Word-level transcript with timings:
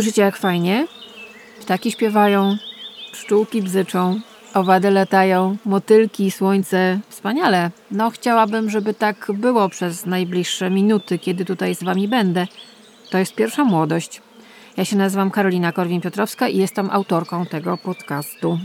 Słyszycie, 0.00 0.22
jak 0.22 0.36
fajnie? 0.36 0.86
Ptaki 1.60 1.92
śpiewają, 1.92 2.56
pszczółki 3.12 3.62
bzyczą, 3.62 4.20
owady 4.54 4.90
latają, 4.90 5.56
motylki, 5.64 6.30
słońce. 6.30 7.00
Wspaniale. 7.08 7.70
No, 7.90 8.10
chciałabym, 8.10 8.70
żeby 8.70 8.94
tak 8.94 9.30
było 9.34 9.68
przez 9.68 10.06
najbliższe 10.06 10.70
minuty, 10.70 11.18
kiedy 11.18 11.44
tutaj 11.44 11.74
z 11.74 11.82
Wami 11.82 12.08
będę. 12.08 12.46
To 13.10 13.18
jest 13.18 13.34
pierwsza 13.34 13.64
młodość. 13.64 14.22
Ja 14.76 14.84
się 14.84 14.96
nazywam 14.96 15.30
Karolina 15.30 15.72
Korwin-Piotrowska 15.72 16.50
i 16.50 16.56
jestem 16.56 16.90
autorką 16.90 17.46
tego 17.46 17.76
podcastu. 17.78 18.58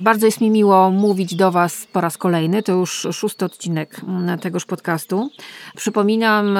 Bardzo 0.00 0.26
jest 0.26 0.40
mi 0.40 0.50
miło 0.50 0.90
mówić 0.90 1.34
do 1.34 1.50
Was 1.50 1.86
po 1.92 2.00
raz 2.00 2.18
kolejny. 2.18 2.62
To 2.62 2.72
już 2.72 3.06
szósty 3.12 3.44
odcinek 3.44 4.00
tegoż 4.40 4.64
podcastu. 4.64 5.30
Przypominam 5.76 6.58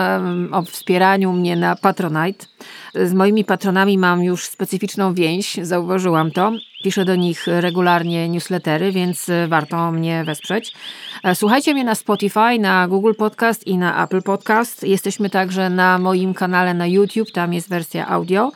o 0.52 0.62
wspieraniu 0.62 1.32
mnie 1.32 1.56
na 1.56 1.76
Patronite. 1.76 2.46
Z 2.94 3.12
moimi 3.12 3.44
patronami 3.44 3.98
mam 3.98 4.22
już 4.22 4.46
specyficzną 4.46 5.14
więź, 5.14 5.58
zauważyłam 5.62 6.30
to. 6.30 6.52
Piszę 6.84 7.04
do 7.04 7.16
nich 7.16 7.46
regularnie 7.46 8.28
newslettery, 8.28 8.92
więc 8.92 9.26
warto 9.48 9.92
mnie 9.92 10.24
wesprzeć. 10.24 10.74
E, 11.24 11.34
słuchajcie 11.34 11.74
mnie 11.74 11.84
na 11.84 11.94
Spotify, 11.94 12.58
na 12.60 12.88
Google 12.88 13.14
Podcast 13.18 13.66
i 13.66 13.78
na 13.78 14.04
Apple 14.04 14.22
Podcast. 14.22 14.82
Jesteśmy 14.82 15.30
także 15.30 15.70
na 15.70 15.98
moim 15.98 16.34
kanale 16.34 16.74
na 16.74 16.86
YouTube, 16.86 17.30
tam 17.30 17.52
jest 17.52 17.68
wersja 17.68 18.08
audio. 18.08 18.52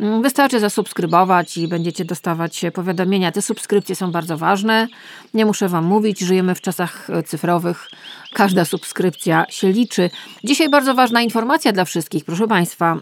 Mm, 0.00 0.22
wystarczy 0.22 0.60
zasubskrybować 0.60 1.56
i 1.56 1.68
będziecie 1.68 2.04
dostawać 2.04 2.62
powiadomienia. 2.74 3.32
Te 3.32 3.42
subskrypcje 3.42 3.96
są 3.96 4.12
bardzo 4.12 4.38
ważne. 4.38 4.88
Nie 5.34 5.46
muszę 5.46 5.68
Wam 5.68 5.84
mówić, 5.84 6.20
żyjemy 6.20 6.54
w 6.54 6.60
czasach 6.60 7.10
e, 7.10 7.22
cyfrowych. 7.22 7.90
Każda 8.32 8.64
subskrypcja 8.64 9.44
się 9.48 9.72
liczy. 9.72 10.10
Dzisiaj 10.44 10.68
bardzo 10.68 10.94
ważna 10.94 11.22
informacja 11.22 11.72
dla 11.72 11.84
wszystkich, 11.84 12.24
proszę 12.24 12.48
Państwa. 12.48 12.98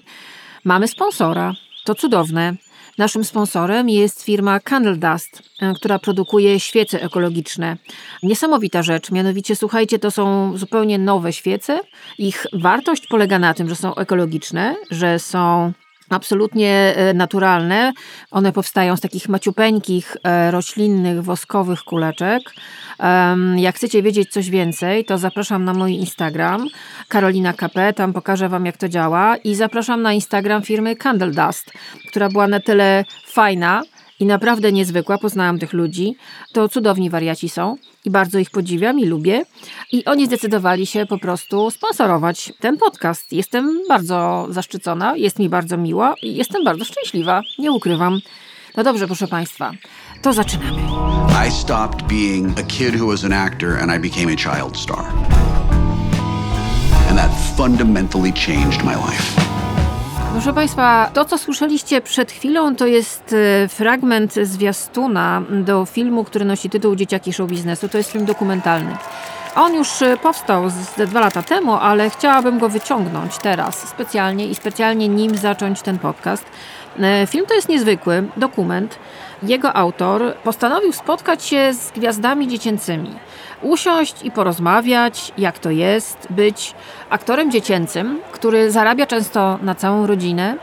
Mamy 0.65 0.89
sponsora. 0.89 1.53
To 1.85 1.95
cudowne. 1.95 2.55
Naszym 2.99 3.25
sponsorem 3.25 3.89
jest 3.89 4.23
firma 4.23 4.61
Candle 4.61 4.97
Dust, 4.97 5.43
e, 5.61 5.73
która 5.75 5.99
produkuje 5.99 6.61
świece 6.61 7.03
ekologiczne. 7.03 7.77
Niesamowita 8.23 8.83
rzecz, 8.83 9.11
mianowicie 9.11 9.57
słuchajcie, 9.57 9.99
to 9.99 10.11
są 10.11 10.53
zupełnie 10.57 10.99
nowe 10.99 11.33
świece. 11.33 11.81
Ich 12.19 12.47
wartość 12.53 13.07
polega 13.07 13.39
na 13.39 13.55
tym, 13.55 13.69
że 13.69 13.77
są 13.77 13.95
ekologiczne, 13.95 14.77
że 14.91 15.19
są 15.19 15.73
absolutnie 16.11 16.73
e, 16.97 17.15
naturalne. 17.15 17.93
One 18.31 18.53
powstają 18.53 18.97
z 18.97 19.01
takich 19.01 19.29
maciupeńkich, 19.29 20.17
e, 20.25 20.51
roślinnych, 20.51 21.23
woskowych 21.23 21.83
kuleczek. 21.83 22.43
Jak 23.57 23.77
chcecie 23.77 24.03
wiedzieć 24.03 24.31
coś 24.31 24.51
więcej, 24.51 25.05
to 25.05 25.19
zapraszam 25.19 25.65
na 25.65 25.75
mój 25.75 25.93
Instagram, 25.93 26.67
Karolina 27.09 27.53
KP, 27.53 27.93
tam 27.93 28.13
pokażę 28.13 28.49
Wam 28.49 28.67
jak 28.67 28.77
to 28.77 28.89
działa 28.89 29.37
i 29.37 29.55
zapraszam 29.55 30.03
na 30.03 30.13
Instagram 30.13 30.63
firmy 30.63 30.97
Candle 30.97 31.31
Dust, 31.31 31.73
która 32.09 32.29
była 32.29 32.49
na 32.49 32.61
tyle 32.61 33.05
fajna, 33.27 33.83
i 34.21 34.27
naprawdę 34.27 34.73
niezwykła. 34.73 35.19
Poznałam 35.19 35.59
tych 35.59 35.73
ludzi. 35.73 36.17
To 36.53 36.69
cudowni 36.69 37.11
wariaci 37.11 37.49
są 37.49 37.77
i 38.05 38.11
bardzo 38.11 38.39
ich 38.39 38.51
podziwiam 38.51 38.99
i 38.99 39.05
lubię. 39.05 39.45
I 39.93 40.05
oni 40.05 40.27
zdecydowali 40.27 40.87
się 40.87 41.07
po 41.07 41.19
prostu 41.19 41.71
sponsorować 41.71 42.53
ten 42.61 42.77
podcast. 42.77 43.33
Jestem 43.33 43.81
bardzo 43.89 44.47
zaszczycona, 44.51 45.17
jest 45.17 45.39
mi 45.39 45.49
bardzo 45.49 45.77
miło 45.77 46.15
i 46.23 46.37
jestem 46.37 46.65
bardzo 46.65 46.85
szczęśliwa. 46.85 47.41
Nie 47.59 47.73
ukrywam. 47.73 48.21
No 48.77 48.85
dobrze, 48.85 49.07
proszę 49.07 49.29
Państwa, 49.29 49.73
to 50.23 50.33
zaczynamy. 50.33 50.83
I 51.49 51.51
stopped 51.51 52.03
being 52.09 52.59
a 52.59 52.63
kid 52.63 53.01
who 53.01 53.07
was 53.07 53.25
an 53.25 53.33
actor 53.33 53.79
and 53.83 53.93
I 53.93 54.11
became 54.11 54.33
a 54.33 54.37
child 54.37 54.77
star. 54.77 55.05
And 57.09 57.19
that 57.19 57.31
fundamentally 57.57 58.33
changed 58.33 58.85
my 58.85 58.95
life. 58.95 59.46
Proszę 60.37 60.53
Państwa, 60.53 61.11
to 61.15 61.25
co 61.25 61.39
słyszeliście 61.39 62.01
przed 62.01 62.33
chwilą 62.33 62.77
to 62.77 62.87
jest 62.87 63.35
e, 63.65 63.69
fragment 63.69 64.35
zwiastuna 64.35 65.43
do 65.51 65.87
filmu, 65.87 66.25
który 66.25 66.45
nosi 66.45 66.71
tytuł 66.71 66.97
Dzieciaki 66.97 67.33
show 67.33 67.51
biznesu. 67.51 67.89
To 67.89 67.99
jest 67.99 68.11
film 68.11 68.25
dokumentalny. 68.25 68.97
On 69.55 69.75
już 69.75 70.03
e, 70.03 70.17
powstał 70.17 70.71
ze 70.97 71.07
dwa 71.07 71.21
lata 71.21 71.43
temu, 71.43 71.73
ale 71.75 72.11
chciałabym 72.11 72.59
go 72.59 72.69
wyciągnąć 72.69 73.39
teraz 73.39 73.89
specjalnie 73.89 74.47
i 74.47 74.55
specjalnie 74.55 75.09
nim 75.09 75.37
zacząć 75.37 75.83
ten 75.83 75.99
podcast. 75.99 76.45
E, 77.01 77.27
film 77.27 77.47
to 77.47 77.55
jest 77.55 77.69
niezwykły 77.69 78.29
dokument. 78.37 78.99
Jego 79.43 79.73
autor 79.77 80.35
postanowił 80.45 80.93
spotkać 80.93 81.45
się 81.45 81.75
z 81.75 81.91
gwiazdami 81.91 82.49
dziecięcymi 82.49 83.15
usiąść 83.63 84.23
i 84.23 84.31
porozmawiać, 84.31 85.33
jak 85.39 85.59
to 85.59 85.71
jest 85.71 86.27
być 86.31 86.75
aktorem 87.11 87.51
dziecięcym, 87.51 88.21
który 88.33 88.71
zarabia 88.71 89.07
często 89.07 89.59
na 89.63 89.75
całą 89.75 90.07
rodzinę, 90.07 90.57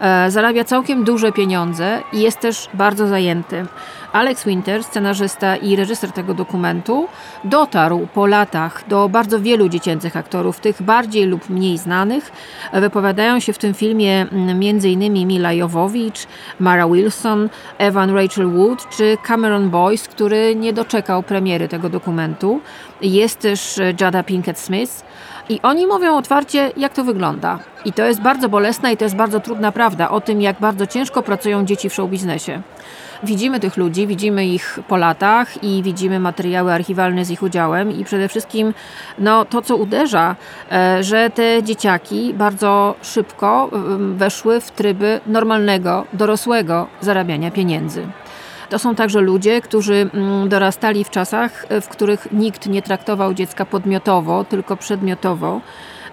e, 0.00 0.30
zarabia 0.30 0.64
całkiem 0.64 1.04
duże 1.04 1.32
pieniądze 1.32 2.02
i 2.12 2.20
jest 2.20 2.40
też 2.40 2.68
bardzo 2.74 3.06
zajęty. 3.06 3.66
Alex 4.12 4.44
Winter, 4.44 4.84
scenarzysta 4.84 5.56
i 5.56 5.76
reżyser 5.76 6.12
tego 6.12 6.34
dokumentu, 6.34 7.08
dotarł 7.44 8.08
po 8.14 8.26
latach 8.26 8.84
do 8.88 9.08
bardzo 9.08 9.40
wielu 9.40 9.68
dziecięcych 9.68 10.16
aktorów, 10.16 10.60
tych 10.60 10.82
bardziej 10.82 11.24
lub 11.24 11.50
mniej 11.50 11.78
znanych. 11.78 12.32
Wypowiadają 12.72 13.40
się 13.40 13.52
w 13.52 13.58
tym 13.58 13.74
filmie 13.74 14.26
m.in. 14.32 15.26
Mila 15.26 15.52
Jowowicz, 15.52 16.26
Mara 16.60 16.88
Wilson, 16.88 17.48
Evan 17.78 18.14
Rachel 18.14 18.50
Wood 18.50 18.88
czy 18.90 19.16
Cameron 19.22 19.70
Boyce, 19.70 20.10
który 20.10 20.56
nie 20.56 20.72
doczekał 20.72 21.22
premiery 21.22 21.68
tego 21.68 21.88
dokumentu. 21.88 22.60
Jest 23.00 23.38
też 23.40 23.80
Jada 24.00 24.22
Pinkett 24.22 24.58
Smith. 24.58 25.04
I 25.48 25.60
oni 25.62 25.86
mówią 25.86 26.16
otwarcie, 26.16 26.72
jak 26.76 26.92
to 26.92 27.04
wygląda. 27.04 27.58
I 27.84 27.92
to 27.92 28.04
jest 28.04 28.20
bardzo 28.20 28.48
bolesna 28.48 28.90
i 28.90 28.96
to 28.96 29.04
jest 29.04 29.16
bardzo 29.16 29.40
trudna 29.40 29.72
prawda 29.72 30.10
o 30.10 30.20
tym, 30.20 30.42
jak 30.42 30.60
bardzo 30.60 30.86
ciężko 30.86 31.22
pracują 31.22 31.64
dzieci 31.64 31.90
w 31.90 31.94
show 31.94 32.10
biznesie. 32.10 32.62
Widzimy 33.24 33.60
tych 33.60 33.76
ludzi, 33.76 34.06
widzimy 34.06 34.46
ich 34.46 34.78
po 34.88 34.96
latach 34.96 35.64
i 35.64 35.82
widzimy 35.82 36.20
materiały 36.20 36.72
archiwalne 36.72 37.24
z 37.24 37.30
ich 37.30 37.42
udziałem 37.42 37.92
i 37.92 38.04
przede 38.04 38.28
wszystkim 38.28 38.74
no, 39.18 39.44
to, 39.44 39.62
co 39.62 39.76
uderza, 39.76 40.36
e, 40.72 41.02
że 41.02 41.30
te 41.30 41.62
dzieciaki 41.62 42.34
bardzo 42.34 42.94
szybko 43.02 43.70
weszły 44.14 44.60
w 44.60 44.70
tryby 44.70 45.20
normalnego, 45.26 46.04
dorosłego 46.12 46.86
zarabiania 47.00 47.50
pieniędzy. 47.50 48.06
To 48.70 48.78
są 48.78 48.94
także 48.94 49.20
ludzie, 49.20 49.60
którzy 49.60 50.10
mm, 50.14 50.48
dorastali 50.48 51.04
w 51.04 51.10
czasach, 51.10 51.66
w 51.82 51.88
których 51.88 52.32
nikt 52.32 52.66
nie 52.66 52.82
traktował 52.82 53.34
dziecka 53.34 53.64
podmiotowo, 53.64 54.44
tylko 54.44 54.76
przedmiotowo. 54.76 55.60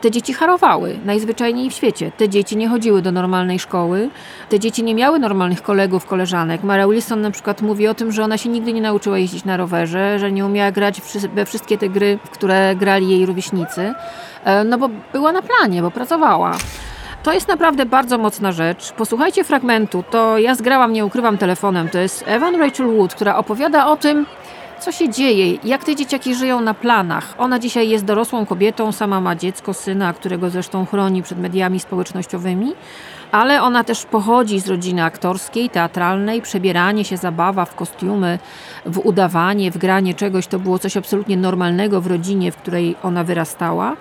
Te 0.01 0.11
dzieci 0.11 0.33
harowały 0.33 0.99
najzwyczajniej 1.05 1.69
w 1.69 1.73
świecie. 1.73 2.11
Te 2.17 2.29
dzieci 2.29 2.57
nie 2.57 2.67
chodziły 2.67 3.01
do 3.01 3.11
normalnej 3.11 3.59
szkoły, 3.59 4.09
te 4.49 4.59
dzieci 4.59 4.83
nie 4.83 4.95
miały 4.95 5.19
normalnych 5.19 5.61
kolegów, 5.61 6.05
koleżanek. 6.05 6.63
Mara 6.63 6.87
Wilson 6.87 7.21
na 7.21 7.31
przykład 7.31 7.61
mówi 7.61 7.87
o 7.87 7.93
tym, 7.93 8.11
że 8.11 8.23
ona 8.23 8.37
się 8.37 8.49
nigdy 8.49 8.73
nie 8.73 8.81
nauczyła 8.81 9.17
jeździć 9.17 9.45
na 9.45 9.57
rowerze, 9.57 10.19
że 10.19 10.31
nie 10.31 10.45
umiała 10.45 10.71
grać 10.71 11.01
we 11.33 11.45
wszystkie 11.45 11.77
te 11.77 11.89
gry, 11.89 12.19
w 12.23 12.29
które 12.29 12.75
grali 12.75 13.09
jej 13.09 13.25
rówieśnicy, 13.25 13.93
e, 14.43 14.63
no 14.63 14.77
bo 14.77 14.89
była 15.13 15.31
na 15.31 15.41
planie, 15.41 15.81
bo 15.81 15.91
pracowała. 15.91 16.57
To 17.23 17.33
jest 17.33 17.47
naprawdę 17.47 17.85
bardzo 17.85 18.17
mocna 18.17 18.51
rzecz. 18.51 18.91
Posłuchajcie 18.91 19.43
fragmentu. 19.43 20.03
To 20.11 20.37
ja 20.37 20.55
zgrałam, 20.55 20.93
nie 20.93 21.05
ukrywam 21.05 21.37
telefonem. 21.37 21.89
To 21.89 21.97
jest 21.97 22.23
Evan 22.27 22.55
Rachel 22.55 22.87
Wood, 22.87 23.15
która 23.15 23.35
opowiada 23.35 23.87
o 23.87 23.97
tym, 23.97 24.25
co 24.79 24.91
się 24.91 25.09
dzieje, 25.09 25.57
jak 25.63 25.83
te 25.83 25.95
dzieciaki 25.95 26.35
żyją 26.35 26.61
na 26.61 26.73
planach. 26.73 27.35
Ona 27.37 27.59
dzisiaj 27.59 27.89
jest 27.89 28.05
dorosłą 28.05 28.45
kobietą, 28.45 28.91
sama 28.91 29.21
ma 29.21 29.35
dziecko, 29.35 29.73
syna, 29.73 30.13
którego 30.13 30.49
zresztą 30.49 30.85
chroni 30.85 31.23
przed 31.23 31.39
mediami 31.39 31.79
społecznościowymi, 31.79 32.73
ale 33.31 33.61
ona 33.61 33.83
też 33.83 34.05
pochodzi 34.05 34.59
z 34.59 34.67
rodziny 34.67 35.03
aktorskiej, 35.03 35.69
teatralnej. 35.69 36.41
Przebieranie 36.41 37.05
się, 37.05 37.17
zabawa 37.17 37.65
w 37.65 37.75
kostiumy, 37.75 38.39
w 38.85 38.97
udawanie, 39.03 39.71
w 39.71 39.77
granie 39.77 40.13
czegoś 40.13 40.47
to 40.47 40.59
było 40.59 40.79
coś 40.79 40.97
absolutnie 40.97 41.37
normalnego 41.37 42.01
w 42.01 42.07
rodzinie, 42.07 42.51
w 42.51 42.57
której 42.57 42.95
ona 43.03 43.23
wyrastała. 43.23 43.95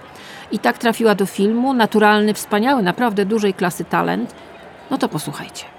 I 0.52 0.58
tak 0.58 0.78
trafiła 0.78 1.14
do 1.14 1.26
filmu. 1.26 1.74
Naturalny, 1.74 2.34
wspaniały, 2.34 2.82
naprawdę 2.82 3.24
dużej 3.24 3.54
klasy 3.54 3.84
talent. 3.84 4.34
No 4.90 4.98
to 4.98 5.08
posłuchajcie. 5.08 5.77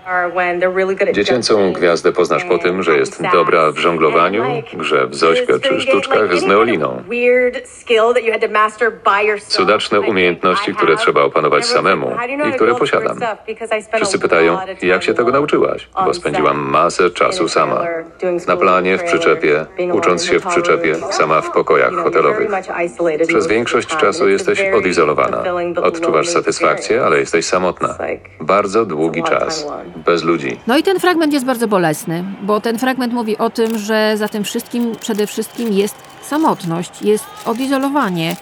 Dziecięcą 1.14 1.74
gwiazdę 1.74 2.12
poznasz 2.12 2.44
po 2.46 2.58
tym, 2.58 2.84
że 2.84 2.98
jest 2.98 3.22
dobra 3.34 3.72
w 3.72 3.78
żonglowaniu, 3.78 4.44
grze 4.74 5.08
w 5.08 5.16
zośkę 5.16 5.60
czy 5.60 5.82
sztuczkach 5.82 6.38
z 6.38 6.46
neoliną. 6.46 7.04
Cudaczne 9.48 10.02
umiejętności, 10.02 10.76
które 10.76 10.96
trzeba 10.96 11.22
opanować 11.22 11.66
samemu 11.66 12.12
i 12.50 12.54
które 12.54 12.76
posiadam. 12.76 13.20
Wszyscy 13.96 14.20
pytają, 14.20 14.58
jak 14.82 15.04
się 15.04 15.14
tego 15.14 15.32
nauczyłaś? 15.32 15.90
Bo 16.06 16.14
spędziłam 16.14 16.58
masę 16.58 17.10
czasu 17.10 17.48
sama. 17.48 17.86
Na 18.48 18.58
planie, 18.58 18.98
w 18.98 19.04
przyczepie, 19.04 19.66
ucząc 19.94 20.26
się 20.26 20.40
w 20.40 20.46
przyczepie, 20.46 20.96
sama 20.96 21.42
w 21.42 21.52
pokojach 21.52 21.94
hotelowych. 21.94 22.50
Przez 23.28 23.48
większość 23.48 23.88
czasu 23.98 24.30
jesteś 24.30 24.62
odizolowana. 24.78 25.44
Odczuwasz 25.82 26.28
satysfakcję, 26.28 27.06
ale 27.06 27.20
jesteś 27.20 27.46
samotna. 27.46 27.96
Bardzo 28.42 28.86
długi 28.86 29.24
czas 29.24 29.68
bez 30.06 30.24
ludzi. 30.24 30.58
No 30.68 30.78
i 30.78 30.84
ten 30.84 31.00
fragment 31.00 31.34
jest 31.34 31.46
bardzo 31.46 31.68
bolesny, 31.68 32.24
bo 32.42 32.62
ten 32.62 32.80
fragment 32.80 33.14
mówi 33.14 33.38
o 33.38 33.50
tym, 33.50 33.78
że 33.78 34.18
za 34.18 34.28
tym 34.28 34.44
wszystkim 34.44 34.96
przede 35.02 35.28
wszystkim 35.28 35.74
jest 35.74 35.96
samotność, 36.22 37.02
jest 37.02 37.26
odizolowanie, 37.46 38.36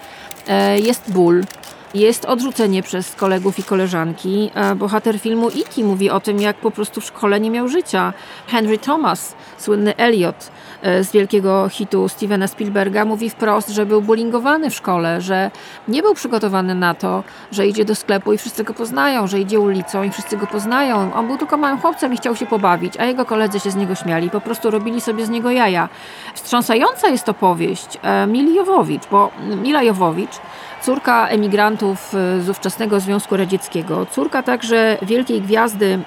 e, 0.48 0.78
jest 0.78 1.12
ból. 1.12 1.44
Jest 1.94 2.24
odrzucenie 2.24 2.82
przez 2.82 3.14
kolegów 3.14 3.58
i 3.58 3.62
koleżanki. 3.62 4.50
Bohater 4.76 5.18
filmu 5.18 5.48
E.T. 5.48 5.84
mówi 5.84 6.10
o 6.10 6.20
tym, 6.20 6.40
jak 6.40 6.56
po 6.56 6.70
prostu 6.70 7.00
w 7.00 7.04
szkole 7.04 7.40
nie 7.40 7.50
miał 7.50 7.68
życia. 7.68 8.12
Henry 8.46 8.78
Thomas, 8.78 9.34
słynny 9.58 9.96
Elliot 9.96 10.50
e, 10.82 11.04
z 11.04 11.12
wielkiego 11.12 11.68
hitu 11.68 12.08
Stevena 12.08 12.46
Spielberga, 12.46 13.04
mówi 13.04 13.30
wprost, 13.30 13.68
że 13.68 13.86
był 13.86 14.02
bullyingowany 14.02 14.70
w 14.70 14.74
szkole, 14.74 15.20
że 15.20 15.50
nie 15.88 16.02
był 16.02 16.14
przygotowany 16.14 16.74
na 16.74 16.94
to, 16.94 17.24
że 17.52 17.66
idzie 17.66 17.84
do 17.84 17.94
sklepu 17.94 18.32
i 18.32 18.38
wszyscy 18.38 18.64
go 18.64 18.74
poznają, 18.74 19.26
że 19.26 19.40
idzie 19.40 19.60
ulicą 19.60 20.02
i 20.02 20.10
wszyscy 20.10 20.36
go 20.36 20.46
poznają. 20.46 21.14
On 21.14 21.26
był 21.26 21.38
tylko 21.38 21.56
małym 21.56 21.80
chłopcem 21.80 22.14
i 22.14 22.16
chciał 22.16 22.36
się 22.36 22.46
pobawić, 22.46 22.96
a 22.96 23.04
jego 23.04 23.24
koledzy 23.24 23.60
się 23.60 23.70
z 23.70 23.76
niego 23.76 23.94
śmiali. 23.94 24.30
Po 24.30 24.40
prostu 24.40 24.70
robili 24.70 25.00
sobie 25.00 25.26
z 25.26 25.28
niego 25.28 25.50
jaja. 25.50 25.88
Wstrząsająca 26.34 27.08
jest 27.08 27.28
opowieść 27.28 27.98
e, 28.02 28.26
Mili 28.26 28.54
Jowowicz, 28.54 29.02
bo 29.10 29.30
Mila 29.62 29.82
Jowowicz 29.82 30.40
córka 30.88 31.28
emigrantów 31.28 32.14
e, 32.14 32.40
z 32.40 32.48
ówczesnego 32.48 33.00
Związku 33.00 33.36
Radzieckiego, 33.36 34.06
córka 34.06 34.42
także 34.42 34.98
wielkiej 35.02 35.42
gwiazdy 35.42 35.98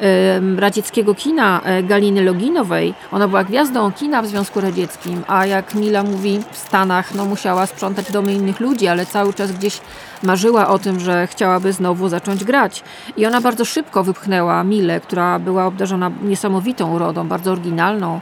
e, 0.00 0.56
radzieckiego 0.56 1.14
kina 1.14 1.60
e, 1.64 1.82
Galiny 1.82 2.22
Loginowej. 2.22 2.94
Ona 3.12 3.28
była 3.28 3.44
gwiazdą 3.44 3.92
kina 3.92 4.22
w 4.22 4.26
Związku 4.26 4.60
Radzieckim, 4.60 5.22
a 5.28 5.46
jak 5.46 5.74
Mila 5.74 6.02
mówi 6.02 6.40
w 6.52 6.56
Stanach, 6.56 7.14
no 7.14 7.24
musiała 7.24 7.66
sprzątać 7.66 8.12
domy 8.12 8.34
innych 8.34 8.60
ludzi, 8.60 8.88
ale 8.88 9.06
cały 9.06 9.34
czas 9.34 9.52
gdzieś 9.52 9.80
marzyła 10.22 10.68
o 10.68 10.78
tym, 10.78 11.00
że 11.00 11.26
chciałaby 11.26 11.72
znowu 11.72 12.08
zacząć 12.08 12.44
grać. 12.44 12.82
I 13.16 13.26
ona 13.26 13.40
bardzo 13.40 13.64
szybko 13.64 14.04
wypchnęła 14.04 14.64
Milę, 14.64 15.00
która 15.00 15.38
była 15.38 15.66
obdarzona 15.66 16.10
niesamowitą 16.22 16.94
urodą, 16.94 17.28
bardzo 17.28 17.52
oryginalną, 17.52 18.20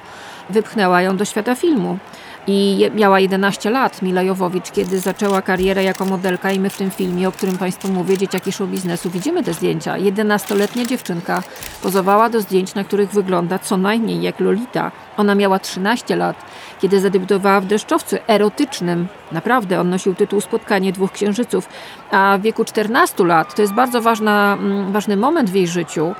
wypchnęła 0.50 1.02
ją 1.02 1.16
do 1.16 1.24
świata 1.24 1.54
filmu. 1.54 1.98
I 2.46 2.90
miała 2.94 3.20
11 3.20 3.70
lat, 3.70 4.02
Mila 4.02 4.22
Jowowicz, 4.22 4.70
kiedy 4.70 5.00
zaczęła 5.00 5.42
karierę 5.42 5.84
jako 5.84 6.04
modelka 6.04 6.52
i 6.52 6.60
my 6.60 6.70
w 6.70 6.76
tym 6.76 6.90
filmie, 6.90 7.28
o 7.28 7.32
którym 7.32 7.58
Państwu 7.58 7.88
mówię, 7.88 8.18
Dzieciaki 8.18 8.52
Show 8.52 8.68
Biznesu, 8.68 9.10
widzimy 9.10 9.42
te 9.42 9.52
zdjęcia. 9.54 9.96
11-letnia 9.96 10.84
dziewczynka 10.84 11.42
pozowała 11.82 12.28
do 12.28 12.40
zdjęć, 12.40 12.74
na 12.74 12.84
których 12.84 13.10
wygląda 13.10 13.58
co 13.58 13.76
najmniej 13.76 14.22
jak 14.22 14.40
Lolita. 14.40 14.92
Ona 15.16 15.34
miała 15.34 15.58
13 15.58 16.16
lat, 16.16 16.36
kiedy 16.80 17.00
zadebiutowała 17.00 17.60
w 17.60 17.66
Deszczowcu 17.66 18.16
erotycznym. 18.28 19.06
Naprawdę, 19.32 19.80
on 19.80 19.90
nosił 19.90 20.14
tytuł 20.14 20.40
Spotkanie 20.40 20.92
dwóch 20.92 21.12
księżyców. 21.12 21.68
A 22.10 22.38
w 22.38 22.42
wieku 22.42 22.64
14 22.64 23.24
lat, 23.24 23.54
to 23.54 23.62
jest 23.62 23.74
bardzo 23.74 24.02
ważna, 24.02 24.56
mm, 24.60 24.92
ważny 24.92 25.16
moment 25.16 25.50
w 25.50 25.54
jej 25.54 25.66
życiu, 25.66 26.14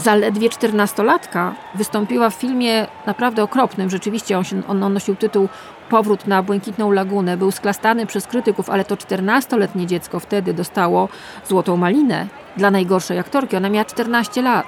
zaledwie 0.00 0.48
14-latka 0.48 1.52
wystąpiła 1.74 2.30
w 2.30 2.34
filmie 2.34 2.86
naprawdę 3.06 3.42
okropnym. 3.42 3.90
Rzeczywiście 3.90 4.38
on, 4.38 4.44
się, 4.44 4.62
on 4.68 4.92
nosił 4.92 5.16
tytuł 5.16 5.48
Powrót 5.90 6.26
na 6.26 6.42
Błękitną 6.42 6.92
Lagunę. 6.92 7.36
Był 7.36 7.50
sklastany 7.50 8.06
przez 8.06 8.26
krytyków, 8.26 8.70
ale 8.70 8.84
to 8.84 8.96
14-letnie 8.96 9.86
dziecko 9.86 10.20
wtedy 10.20 10.54
dostało 10.54 11.08
Złotą 11.48 11.76
Malinę 11.76 12.26
dla 12.56 12.70
najgorszej 12.70 13.18
aktorki. 13.18 13.56
Ona 13.56 13.70
miała 13.70 13.84
14 13.84 14.42
lat. 14.42 14.66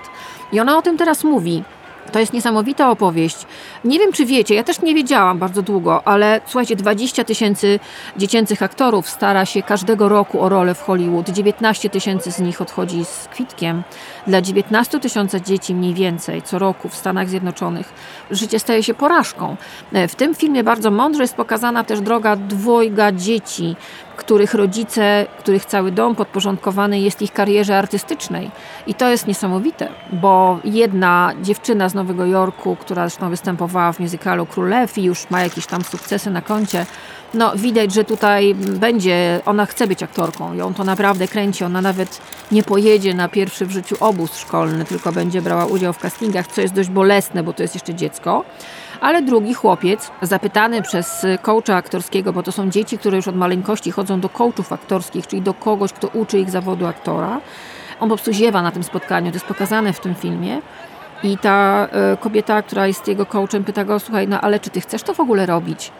I 0.52 0.61
ona 0.61 0.79
o 0.79 0.82
tym 0.82 0.99
teraz 0.99 1.25
mówi. 1.25 1.62
To 2.12 2.19
jest 2.19 2.32
niesamowita 2.32 2.90
opowieść. 2.90 3.46
Nie 3.84 3.99
wiem, 3.99 4.12
czy 4.12 4.26
wiecie, 4.26 4.55
ja 4.55 4.64
też 4.64 4.82
nie 4.82 4.94
wiedziałam 4.94 5.38
bardzo 5.38 5.62
długo, 5.62 6.08
ale 6.08 6.40
słuchajcie, 6.46 6.76
20 6.76 7.25
tysięcy 7.25 7.81
dziecięcych 8.17 8.62
aktorów 8.62 9.08
stara 9.08 9.46
się 9.46 9.62
każdego 9.62 10.08
roku 10.08 10.40
o 10.40 10.49
rolę 10.49 10.75
w 10.75 10.82
Hollywood. 10.82 11.29
19 11.29 11.90
tysięcy 11.90 12.32
z 12.32 12.40
nich 12.40 12.61
odchodzi 12.61 13.05
z 13.05 13.29
kwitkiem. 13.29 13.82
Dla 14.27 14.41
19 14.41 15.01
tysięcy 15.01 15.41
dzieci 15.41 15.75
mniej 15.75 15.95
więcej 15.95 16.43
co 16.43 16.59
roku 16.59 16.89
w 16.89 16.97
Stanach 16.97 17.29
Zjednoczonych 17.29 17.93
życie 18.31 18.59
staje 18.59 18.83
się 18.83 18.95
porażką. 18.95 19.57
E, 19.93 20.09
W 20.09 20.15
tym 20.15 20.35
filmie 20.35 20.65
bardzo 20.65 20.91
mądrze 20.91 21.23
jest 21.23 21.35
pokazana 21.35 21.85
też 21.85 22.01
droga 22.01 22.37
dwojga 22.37 23.13
dzieci, 23.13 23.77
których 24.17 24.55
rodzice, 24.55 25.27
których 25.39 25.65
cały 25.65 25.93
dom 25.93 26.15
podporządkowany 26.15 27.01
jest 27.01 27.23
ich 27.23 27.33
karierze 27.33 27.79
artystycznej. 27.79 28.51
I 28.87 28.95
to 28.95 29.09
jest 29.09 29.27
niesamowite, 29.27 29.89
bo 30.13 30.59
jedna 30.65 31.33
dziewczyna 31.43 31.89
z 31.89 31.95
Nowego 31.95 32.27
Jorku, 32.27 32.77
która 32.77 33.09
zresztą 33.09 33.31
występowała 33.31 33.93
w 33.93 34.01
musicalu 34.01 34.47
Królew 34.47 34.99
i 34.99 35.03
już 35.03 35.31
ma 35.31 35.43
jakieś 35.43 35.67
tam 35.67 35.85
sukcesy 35.85 36.31
na 36.31 36.43
koncie, 36.43 36.87
no 37.34 37.52
widać, 37.56 37.93
że 37.93 38.05
tutaj 38.05 38.55
będzie, 38.55 39.40
ona 39.46 39.67
chce 39.67 39.87
być 39.87 40.02
aktorką, 40.02 40.55
ją 40.55 40.75
to 40.75 40.84
naprawdę 40.84 41.29
kręci, 41.29 41.64
ona 41.64 41.81
nawet 41.81 42.20
nie 42.52 42.62
pojedzie 42.62 43.14
na 43.14 43.29
pierwszy 43.29 43.67
w 43.67 43.70
życiu 43.70 43.96
obóz 44.00 44.37
szkolny, 44.37 44.84
tylko 44.84 45.12
będzie 45.12 45.43
brała 45.43 45.67
udział 45.67 45.93
w 45.93 45.99
castingach, 45.99 46.46
co 46.46 46.61
jest 46.61 46.75
dość 46.75 46.88
bolesne, 46.88 47.43
bo 47.43 47.52
to 47.52 47.62
jest 47.62 47.75
jeszcze 47.75 47.94
dziecko. 47.94 48.44
Ale 49.00 49.23
drugi 49.23 49.55
chłopiec, 49.55 50.11
zapytany 50.23 50.82
przez 50.82 51.26
coacha 51.43 51.76
aktorskiego, 51.76 52.32
bo 52.32 52.43
to 52.43 52.52
są 52.52 52.70
dzieci, 52.70 52.99
które 52.99 53.17
już 53.17 53.29
od 53.29 53.37
maleńkości 53.37 53.90
chodzą 53.90 54.20
do 54.20 54.29
coachów 54.29 54.73
aktorskich, 54.73 55.26
czyli 55.26 55.43
do 55.43 55.55
kogoś, 55.55 55.93
kto 55.93 56.08
uczy 56.08 56.38
ich 56.38 56.50
zawodu 56.50 56.87
aktora, 56.87 57.40
on 58.00 58.08
po 58.08 58.17
prostu 58.17 58.32
ziewa 58.32 58.62
na 58.62 58.70
tym 58.70 58.82
spotkaniu, 58.82 59.31
to 59.31 59.37
jest 59.37 59.46
pokazane 59.46 59.93
w 59.93 60.00
tym 60.00 60.14
filmie. 60.14 60.61
I 61.23 61.38
ta 61.38 61.88
e, 61.93 62.17
kobieta, 62.17 62.62
która 62.62 62.87
jest 62.87 63.08
jego 63.08 63.26
coachem, 63.26 63.64
pyta 63.64 63.84
go, 63.84 64.00
słuchaj, 64.00 64.29
no 64.29 64.40
ale 64.40 64.61
czy 64.61 64.70
ty 64.70 64.81
chcesz 64.81 65.02
to 65.02 65.14
w 65.14 65.20
ogóle 65.20 65.46
robić? 65.46 65.93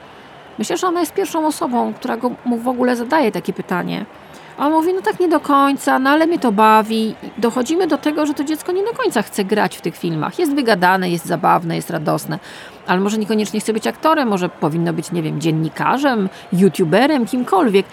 Myślę, 0.59 0.77
że 0.77 0.87
ona 0.87 1.01
jest 1.01 1.15
pierwszą 1.15 1.47
osobą, 1.47 1.95
która 1.95 2.17
go, 2.17 2.31
mu 2.45 2.59
w 2.59 2.69
ogóle 2.69 2.97
zadaje 2.97 3.33
takie 3.33 3.53
pytanie. 3.53 4.07
A 4.59 4.67
on 4.67 4.73
mówi, 4.73 4.95
no 4.95 5.03
tak 5.03 5.21
nie 5.21 5.29
do 5.29 5.41
końca, 5.41 5.99
no 5.99 6.11
ale 6.11 6.27
mnie 6.27 6.39
to 6.39 6.53
bawi. 6.53 7.15
Dochodzimy 7.39 7.87
do 7.87 7.99
tego, 7.99 8.27
że 8.27 8.35
to 8.35 8.45
dziecko 8.45 8.73
nie 8.73 8.85
do 8.85 8.93
końca 8.93 9.23
chce 9.23 9.45
grać 9.45 9.77
w 9.77 9.81
tych 9.81 9.97
filmach. 9.97 10.39
Jest 10.39 10.55
wygadane, 10.55 11.11
jest 11.11 11.27
zabawne, 11.27 11.77
jest 11.77 11.91
radosne, 11.91 12.39
ale 12.87 13.01
może 13.01 13.19
niekoniecznie 13.19 13.61
chce 13.61 13.73
być 13.73 13.87
aktorem, 13.87 14.29
może 14.29 14.49
powinno 14.49 14.93
być, 14.93 15.13
nie 15.13 15.23
wiem, 15.23 15.41
dziennikarzem, 15.41 16.29
youtuberem, 16.53 17.27
kimkolwiek. 17.27 17.87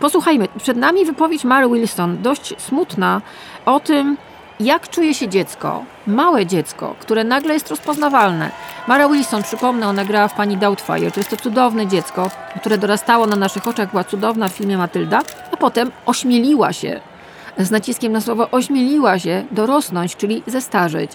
Posłuchajmy, 0.00 0.48
przed 0.58 0.76
nami 0.76 1.04
wypowiedź 1.04 1.44
Mary 1.44 1.68
Wilson, 1.68 2.22
dość 2.22 2.54
smutna, 2.58 3.22
o 3.66 3.80
tym, 3.80 4.16
jak 4.60 4.88
czuje 4.88 5.14
się 5.14 5.28
dziecko, 5.28 5.84
małe 6.06 6.46
dziecko, 6.46 6.94
które 7.00 7.24
nagle 7.24 7.54
jest 7.54 7.70
rozpoznawalne. 7.70 8.50
Mara 8.88 9.08
Wilson, 9.08 9.42
przypomnę, 9.42 9.88
ona 9.88 10.04
grała 10.04 10.28
w 10.28 10.34
Pani 10.34 10.56
Doubtfire. 10.56 11.10
To 11.10 11.20
jest 11.20 11.30
to 11.30 11.36
cudowne 11.36 11.86
dziecko, 11.86 12.30
które 12.60 12.78
dorastało 12.78 13.26
na 13.26 13.36
naszych 13.36 13.68
oczach, 13.68 13.90
była 13.90 14.04
cudowna 14.04 14.48
w 14.48 14.52
filmie 14.52 14.78
Matylda, 14.78 15.22
a 15.52 15.56
potem 15.56 15.90
ośmieliła 16.06 16.72
się, 16.72 17.00
z 17.58 17.70
naciskiem 17.70 18.12
na 18.12 18.20
słowo 18.20 18.50
ośmieliła 18.50 19.18
się 19.18 19.44
dorosnąć, 19.50 20.16
czyli 20.16 20.42
zestarzeć. 20.46 21.10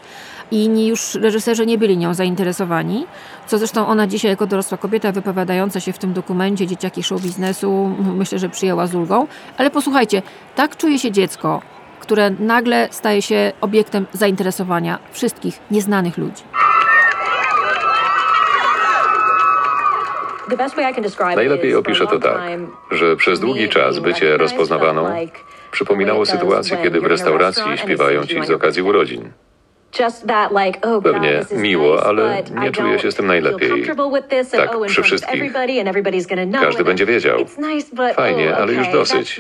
I 0.52 0.64
inni 0.64 0.88
już 0.88 1.16
reżyserzy 1.16 1.66
nie 1.66 1.78
byli 1.78 1.98
nią 1.98 2.14
zainteresowani, 2.14 3.06
co 3.48 3.58
zresztą 3.58 3.88
ona 3.88 4.08
dzisiaj 4.08 4.32
jako 4.32 4.48
dorosła 4.48 4.78
kobieta 4.78 5.12
wypowiadająca 5.12 5.80
się 5.80 5.94
w 5.94 5.98
tym 5.98 6.14
dokumencie 6.14 6.68
Dzieciaki 6.68 7.04
Show 7.04 7.22
Biznesu 7.22 7.96
myślę, 8.00 8.40
że 8.40 8.50
przyjęła 8.50 8.88
z 8.88 8.96
ulgą. 8.96 9.28
Ale 9.58 9.70
posłuchajcie, 9.70 10.22
tak 10.56 10.78
czuje 10.78 11.00
się 11.00 11.12
dziecko, 11.12 11.62
które 12.02 12.30
nagle 12.30 12.88
staje 12.92 13.22
się 13.22 13.52
obiektem 13.62 14.06
zainteresowania 14.14 15.00
wszystkich 15.12 15.60
nieznanych 15.72 16.18
ludzi. 16.18 16.44
Najlepiej 21.36 21.76
opiszę 21.76 22.08
to 22.08 22.20
tak, 22.20 22.42
że 22.92 23.16
przez 23.16 23.40
długi 23.40 23.70
czas 23.70 24.00
bycie 24.00 24.38
rozpoznawaną 24.38 25.28
przypominało 25.72 26.26
sytuację, 26.26 26.78
kiedy 26.84 27.02
w 27.02 27.06
restauracji 27.06 27.78
śpiewają 27.78 28.26
ci 28.26 28.46
z 28.46 28.50
okazji 28.50 28.82
urodzin. 28.82 29.32
Pewnie 31.02 31.42
miło, 31.62 32.06
ale 32.06 32.44
nie 32.62 32.72
czuję 32.72 33.00
się 33.00 33.12
z 33.12 33.16
tym 33.16 33.28
najlepiej. 33.28 33.70
Tak, 34.58 34.70
przy 34.88 35.04
wszystkich. 35.04 35.34
Każdy 36.62 36.84
będzie 36.84 37.06
wiedział. 37.06 37.38
Fajnie, 38.14 38.56
ale 38.56 38.74
już 38.74 38.88
dosyć. 38.94 39.38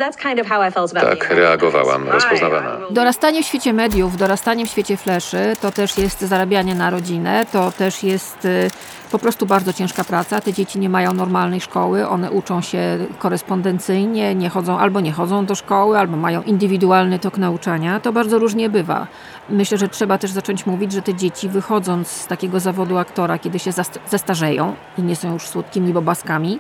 Tak 1.09 1.29
reagowałam, 1.29 2.09
rozpoznawana. 2.09 2.77
Dorastanie 2.91 3.43
w 3.43 3.45
świecie 3.45 3.73
mediów, 3.73 4.17
dorastanie 4.17 4.65
w 4.65 4.69
świecie 4.69 4.97
fleszy, 4.97 5.53
to 5.61 5.71
też 5.71 5.97
jest 5.97 6.21
zarabianie 6.21 6.75
na 6.75 6.89
rodzinę, 6.89 7.45
to 7.51 7.71
też 7.71 8.03
jest 8.03 8.45
y, 8.45 8.69
po 9.11 9.19
prostu 9.19 9.45
bardzo 9.45 9.73
ciężka 9.73 10.03
praca. 10.03 10.41
Te 10.41 10.53
dzieci 10.53 10.79
nie 10.79 10.89
mają 10.89 11.13
normalnej 11.13 11.61
szkoły, 11.61 12.07
one 12.07 12.31
uczą 12.31 12.61
się 12.61 12.97
korespondencyjnie, 13.19 14.35
nie 14.35 14.49
chodzą 14.49 14.79
albo 14.79 14.99
nie 15.01 15.11
chodzą 15.11 15.45
do 15.45 15.55
szkoły, 15.55 15.97
albo 15.99 16.17
mają 16.17 16.41
indywidualny 16.41 17.19
tok 17.19 17.37
nauczania. 17.37 17.99
To 17.99 18.13
bardzo 18.13 18.39
różnie 18.39 18.69
bywa. 18.69 19.07
Myślę, 19.49 19.77
że 19.77 19.89
trzeba 19.89 20.17
też 20.17 20.31
zacząć 20.41 20.65
mówić, 20.65 20.91
że 20.91 21.01
te 21.01 21.13
dzieci 21.13 21.49
wychodząc 21.49 22.07
z 22.07 22.27
takiego 22.27 22.59
zawodu 22.59 22.97
aktora, 22.97 23.39
kiedy 23.39 23.59
się 23.59 23.71
zestarzeją 24.09 24.75
i 24.97 25.01
nie 25.01 25.15
są 25.15 25.33
już 25.33 25.47
słodkimi 25.47 25.93
bobaskami, 25.93 26.59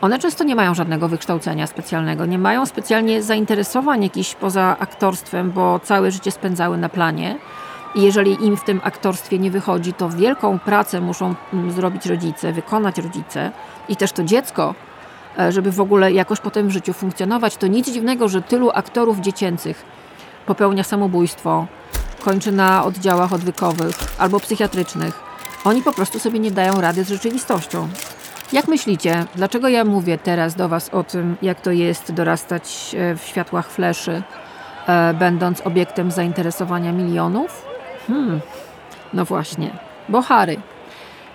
one 0.00 0.18
często 0.18 0.44
nie 0.44 0.54
mają 0.54 0.74
żadnego 0.74 1.08
wykształcenia 1.08 1.66
specjalnego, 1.66 2.26
nie 2.26 2.38
mają 2.38 2.66
specjalnie 2.66 3.22
zainteresowań 3.22 4.02
jakichś 4.02 4.34
poza 4.34 4.76
aktorstwem, 4.78 5.52
bo 5.52 5.80
całe 5.80 6.10
życie 6.10 6.30
spędzały 6.30 6.78
na 6.78 6.88
planie. 6.88 7.38
I 7.94 8.02
jeżeli 8.02 8.46
im 8.46 8.56
w 8.56 8.64
tym 8.64 8.80
aktorstwie 8.84 9.38
nie 9.38 9.50
wychodzi, 9.50 9.92
to 9.92 10.08
wielką 10.08 10.58
pracę 10.58 11.00
muszą 11.00 11.34
mm, 11.52 11.72
zrobić 11.72 12.06
rodzice, 12.06 12.52
wykonać 12.52 12.98
rodzice 12.98 13.52
i 13.88 13.96
też 13.96 14.12
to 14.12 14.24
dziecko, 14.24 14.74
e, 15.38 15.52
żeby 15.52 15.72
w 15.72 15.80
ogóle 15.80 16.12
jakoś 16.12 16.40
potem 16.40 16.68
w 16.68 16.70
życiu 16.70 16.92
funkcjonować. 16.92 17.56
To 17.56 17.66
nic 17.66 17.90
dziwnego, 17.90 18.28
że 18.28 18.42
tylu 18.42 18.70
aktorów 18.70 19.20
dziecięcych 19.20 19.84
popełnia 20.46 20.82
samobójstwo, 20.82 21.66
kończy 22.24 22.52
na 22.52 22.84
oddziałach 22.84 23.32
odwykowych 23.32 23.94
albo 24.18 24.40
psychiatrycznych. 24.40 25.20
Oni 25.64 25.82
po 25.82 25.92
prostu 25.92 26.18
sobie 26.18 26.38
nie 26.38 26.50
dają 26.50 26.80
rady 26.80 27.04
z 27.04 27.08
rzeczywistością. 27.08 27.88
Jak 28.52 28.68
myślicie, 28.68 29.24
dlaczego 29.34 29.68
ja 29.68 29.84
mówię 29.84 30.18
teraz 30.18 30.54
do 30.54 30.68
Was 30.68 30.88
o 30.88 31.04
tym, 31.04 31.36
jak 31.42 31.60
to 31.60 31.70
jest 31.72 32.12
dorastać 32.12 32.96
e, 32.98 33.16
w 33.16 33.22
światłach 33.22 33.70
fleszy, 33.70 34.22
e, 34.86 35.14
będąc 35.14 35.60
obiektem 35.60 36.10
zainteresowania 36.10 36.92
milionów? 36.92 37.64
Hmm, 38.06 38.40
no 39.14 39.24
właśnie, 39.24 39.70
bo 40.08 40.22
Harry, 40.22 40.56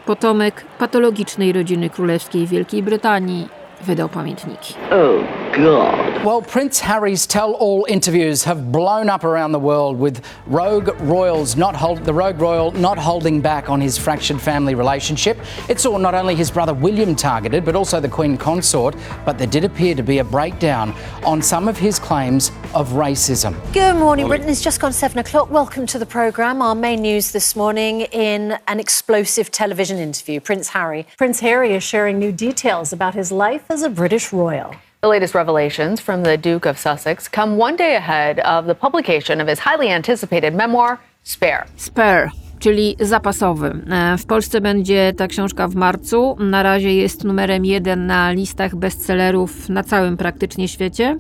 potomek 0.06 0.66
patologicznej 0.80 1.54
rodziny 1.54 1.90
królewskiej 1.90 2.48
Wielkiej 2.48 2.84
Brytanii, 2.84 3.50
wydał 3.82 4.10
pamiętniki. 4.10 4.74
Oh 4.92 5.24
God. 5.56 6.26
Well, 6.26 6.42
Prince 6.42 6.80
Harry's 6.80 7.28
tell 7.28 7.56
all 7.60 7.86
interviews 7.88 8.44
have 8.44 8.72
blown 8.72 9.10
up 9.10 9.24
around 9.24 9.52
the 9.52 9.60
world 9.60 10.00
with 10.00 10.22
rogue 10.48 10.90
royals 11.00 11.56
not 11.56 11.76
hold 11.76 12.06
the 12.06 12.14
rogue 12.14 12.42
royal 12.42 12.72
not 12.72 12.98
holding 12.98 13.42
back 13.42 13.70
on 13.70 13.82
his 13.82 13.98
fractured 13.98 14.42
family 14.42 14.76
relationship. 14.76 15.38
It 15.70 15.80
saw 15.80 15.98
not 15.98 16.14
only 16.14 16.36
his 16.36 16.52
brother 16.52 16.74
William 16.74 17.16
targeted, 17.16 17.64
but 17.66 17.76
also 17.76 18.00
the 18.00 18.10
Queen 18.10 18.38
consort. 18.38 18.96
But 19.26 19.38
there 19.38 19.48
did 19.48 19.64
appear 19.64 19.96
to 19.96 20.04
be 20.04 20.20
a 20.20 20.24
breakdown 20.24 20.94
on 21.26 21.42
some 21.42 21.68
of 21.68 21.78
his 21.78 22.00
claims 22.00 22.52
of 22.74 22.90
racism. 22.90 23.56
Good 23.74 23.96
morning, 23.96 24.28
Britain. 24.28 24.50
It's 24.50 24.62
just 24.62 24.82
gone 24.82 24.94
seven 24.94 25.20
o'clock. 25.20 25.50
Welcome 25.50 25.86
to 25.88 26.00
the 26.00 26.06
programme. 26.06 26.62
Our 26.62 26.76
main 26.76 27.02
news 27.02 27.32
this 27.32 27.56
morning 27.56 28.02
in 28.02 28.58
an 28.68 28.80
explosive 28.80 29.52
television 29.52 29.98
interview. 29.98 30.40
Prince 30.40 30.70
Harry. 30.70 31.08
Prince 31.18 31.40
Harry 31.40 31.74
is 31.74 31.84
sharing 31.84 32.20
new 32.20 32.32
details 32.32 32.94
about 32.94 33.16
his 33.16 33.32
life 33.32 33.69
as 33.74 33.84
a 33.84 33.90
British 33.90 34.34
royal. 34.34 34.72
The 35.02 35.08
latest 35.08 35.36
revelations 35.36 36.02
from 36.02 36.24
the 36.24 36.38
Duke 36.38 36.70
of 36.70 36.80
Sussex 36.80 37.30
come 37.30 37.58
one 37.62 37.76
day 37.76 37.96
ahead 37.96 38.40
of 38.40 38.66
the 38.66 38.76
publication 38.76 39.42
of 39.42 39.48
his 39.48 39.60
highly 39.60 39.90
anticipated 39.94 40.56
memoir, 40.56 40.98
Spare. 41.24 41.66
Spare, 41.76 42.30
czyli 42.60 42.96
zapasowy. 43.00 43.82
E, 43.92 44.18
W 44.18 44.26
Polsce 44.26 44.62
będzie 44.62 45.14
ta 45.18 45.28
książka 45.28 45.68
w 45.68 45.76
marcu. 45.76 46.36
Na 46.40 46.64
razie 46.64 46.96
jest 46.96 47.24
numerem 47.24 47.66
jeden 47.66 48.06
na 48.08 48.32
listach 48.32 48.76
bestsellerów 48.76 49.70
na 49.70 49.84
całym 49.84 50.18
praktycznie 50.18 50.68
świecie. 50.68 51.18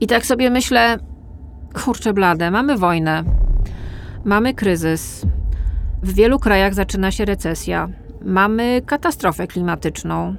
I 0.00 0.06
tak 0.06 0.26
sobie 0.26 0.50
myślę, 0.50 0.96
kurczę 1.84 2.12
blade, 2.12 2.50
mamy 2.50 2.76
wojnę, 2.78 3.24
mamy 4.24 4.54
kryzys. 4.54 5.22
W 6.02 6.14
wielu 6.14 6.38
krajach 6.38 6.74
zaczyna 6.74 7.10
się 7.10 7.24
recesja. 7.24 7.88
Mamy 8.22 8.82
katastrofę 8.86 9.46
klimatyczną. 9.46 10.34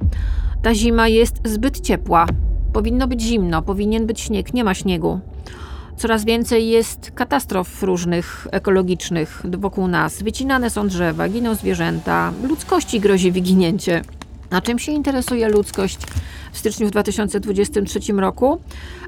Ta 0.66 0.74
zima 0.74 1.08
jest 1.08 1.36
zbyt 1.44 1.80
ciepła. 1.80 2.26
Powinno 2.74 3.08
być 3.08 3.22
zimno, 3.22 3.62
powinien 3.62 4.08
być 4.08 4.22
śnieg, 4.22 4.54
nie 4.54 4.64
ma 4.64 4.74
śniegu. 4.74 5.20
Coraz 5.98 6.26
więcej 6.26 6.70
jest 6.70 7.12
katastrof 7.16 7.84
różnych 7.84 8.48
ekologicznych 8.52 9.44
wokół 9.58 9.88
nas. 9.88 10.24
Wycinane 10.24 10.70
są 10.70 10.88
drzewa, 10.88 11.30
giną 11.30 11.56
zwierzęta, 11.56 12.32
ludzkości 12.44 13.00
grozi 13.00 13.32
wyginięcie. 13.32 14.02
A 14.56 14.62
czym 14.62 14.80
się 14.80 14.92
interesuje 14.92 15.50
ludzkość 15.50 15.98
w 16.52 16.58
styczniu 16.58 16.88
w 16.88 16.92
2023 16.92 18.00
roku? 18.14 18.60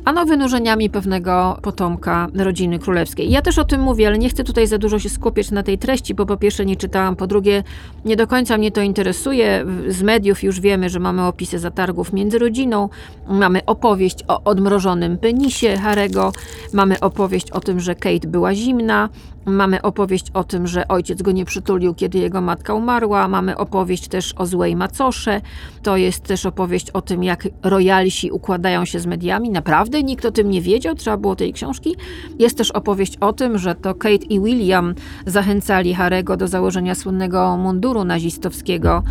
Ano 0.06 0.26
wynurzeniami 0.26 0.90
pewnego 0.90 1.60
potomka 1.62 2.28
rodziny 2.36 2.80
królewskiej. 2.80 3.32
Ja 3.32 3.42
też 3.42 3.60
o 3.60 3.66
tym 3.66 3.82
mówię, 3.82 4.08
ale 4.08 4.18
nie 4.18 4.30
chcę 4.30 4.44
tutaj 4.44 4.68
za 4.68 4.78
dużo 4.78 5.00
się 5.00 5.10
skupiać 5.10 5.52
na 5.52 5.64
tej 5.64 5.78
treści, 5.78 6.16
bo 6.16 6.26
po 6.26 6.38
pierwsze 6.38 6.66
nie 6.66 6.76
czytałam, 6.76 7.16
po 7.16 7.28
drugie 7.28 7.64
nie 8.06 8.16
do 8.16 8.28
końca 8.28 8.58
mnie 8.58 8.72
to 8.72 8.82
interesuje. 8.82 9.66
Z 9.88 10.02
mediów 10.02 10.44
już 10.44 10.60
wiemy, 10.60 10.90
że 10.90 11.00
mamy 11.00 11.26
opisy 11.26 11.60
zatargów 11.60 12.14
między 12.14 12.40
rodziną, 12.40 12.90
mamy 13.28 13.66
opowieść 13.66 14.24
o 14.28 14.44
odmrożonym 14.44 15.18
penisie 15.18 15.78
Harego, 15.78 16.32
mamy 16.74 17.00
opowieść 17.00 17.52
o 17.52 17.60
tym, 17.60 17.80
że 17.80 17.96
Kate 17.96 18.28
była 18.28 18.56
zimna, 18.56 19.10
Mamy 19.48 19.82
opowieść 19.82 20.32
o 20.34 20.44
tym, 20.44 20.68
że 20.68 20.88
ojciec 20.88 21.22
go 21.22 21.32
nie 21.32 21.46
przytulił, 21.46 21.94
kiedy 21.94 22.18
jego 22.18 22.42
matka 22.42 22.74
umarła. 22.74 23.28
Mamy 23.28 23.58
opowieść 23.58 24.08
też 24.08 24.34
o 24.38 24.46
złej 24.46 24.76
macosze. 24.76 25.42
To 25.84 25.98
jest 25.98 26.24
też 26.24 26.46
opowieść 26.46 26.92
o 26.92 27.02
tym, 27.02 27.24
jak 27.24 27.48
royalsi 27.64 28.32
układają 28.32 28.86
się 28.86 29.00
z 29.00 29.06
mediami. 29.06 29.50
Naprawdę 29.50 30.04
nikt 30.04 30.26
o 30.26 30.32
tym 30.32 30.50
nie 30.50 30.62
wiedział, 30.62 30.96
trzeba 30.96 31.18
było 31.18 31.36
tej 31.36 31.54
książki. 31.54 31.96
Jest 32.40 32.58
też 32.58 32.72
opowieść 32.72 33.18
o 33.18 33.34
tym, 33.34 33.58
że 33.58 33.76
to 33.76 33.96
Kate 33.96 34.16
i 34.16 34.40
William 34.40 34.96
zachęcali 35.26 35.94
Harego 35.94 36.38
do 36.38 36.48
założenia 36.48 36.96
słynnego 36.96 37.58
munduru 37.58 38.04
nazistowskiego. 38.04 39.04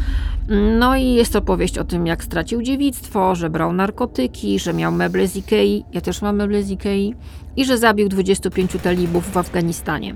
No 0.78 0.96
i 0.96 1.14
jest 1.14 1.36
opowieść 1.36 1.78
o 1.78 1.84
tym, 1.84 2.06
jak 2.06 2.24
stracił 2.24 2.62
dziewictwo, 2.62 3.34
że 3.34 3.50
brał 3.50 3.72
narkotyki, 3.72 4.58
że 4.58 4.74
miał 4.74 4.92
meble 4.92 5.28
z 5.28 5.36
Ikei. 5.36 5.84
Ja 5.92 6.00
też 6.00 6.22
mam 6.22 6.36
meble 6.36 6.62
z 6.62 6.70
Ikei 6.70 7.14
i 7.56 7.64
że 7.64 7.78
zabił 7.78 8.08
25 8.08 8.72
talibów 8.82 9.32
w 9.32 9.36
Afganistanie. 9.36 10.14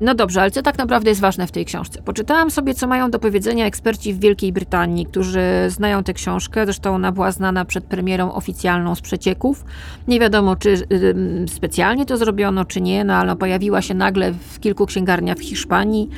No 0.00 0.14
dobrze, 0.14 0.40
ale 0.40 0.50
co 0.50 0.62
tak 0.62 0.78
naprawdę 0.78 1.08
jest 1.08 1.20
ważne 1.20 1.46
w 1.46 1.52
tej 1.52 1.64
książce? 1.64 2.02
Poczytałam 2.02 2.50
sobie, 2.50 2.74
co 2.74 2.86
mają 2.86 3.10
do 3.10 3.18
powiedzenia 3.18 3.66
eksperci 3.66 4.14
w 4.14 4.20
Wielkiej 4.20 4.52
Brytanii, 4.52 5.06
którzy 5.06 5.40
znają 5.68 6.04
tę 6.04 6.14
książkę. 6.14 6.64
Zresztą 6.64 6.94
ona 6.94 7.12
była 7.12 7.32
znana 7.32 7.64
przed 7.64 7.84
premierą 7.84 8.32
oficjalną 8.32 8.94
z 8.94 9.00
przecieków. 9.00 9.64
Nie 10.08 10.20
wiadomo, 10.20 10.56
czy 10.56 10.74
ym, 10.92 11.48
specjalnie 11.48 12.06
to 12.06 12.16
zrobiono, 12.16 12.64
czy 12.64 12.80
nie, 12.80 13.04
no 13.04 13.14
ale 13.14 13.36
pojawiła 13.36 13.82
się 13.82 13.94
nagle 13.94 14.32
w 14.32 14.60
kilku 14.60 14.86
księgarniach 14.86 15.38
w 15.38 15.42
Hiszpanii. 15.42 16.08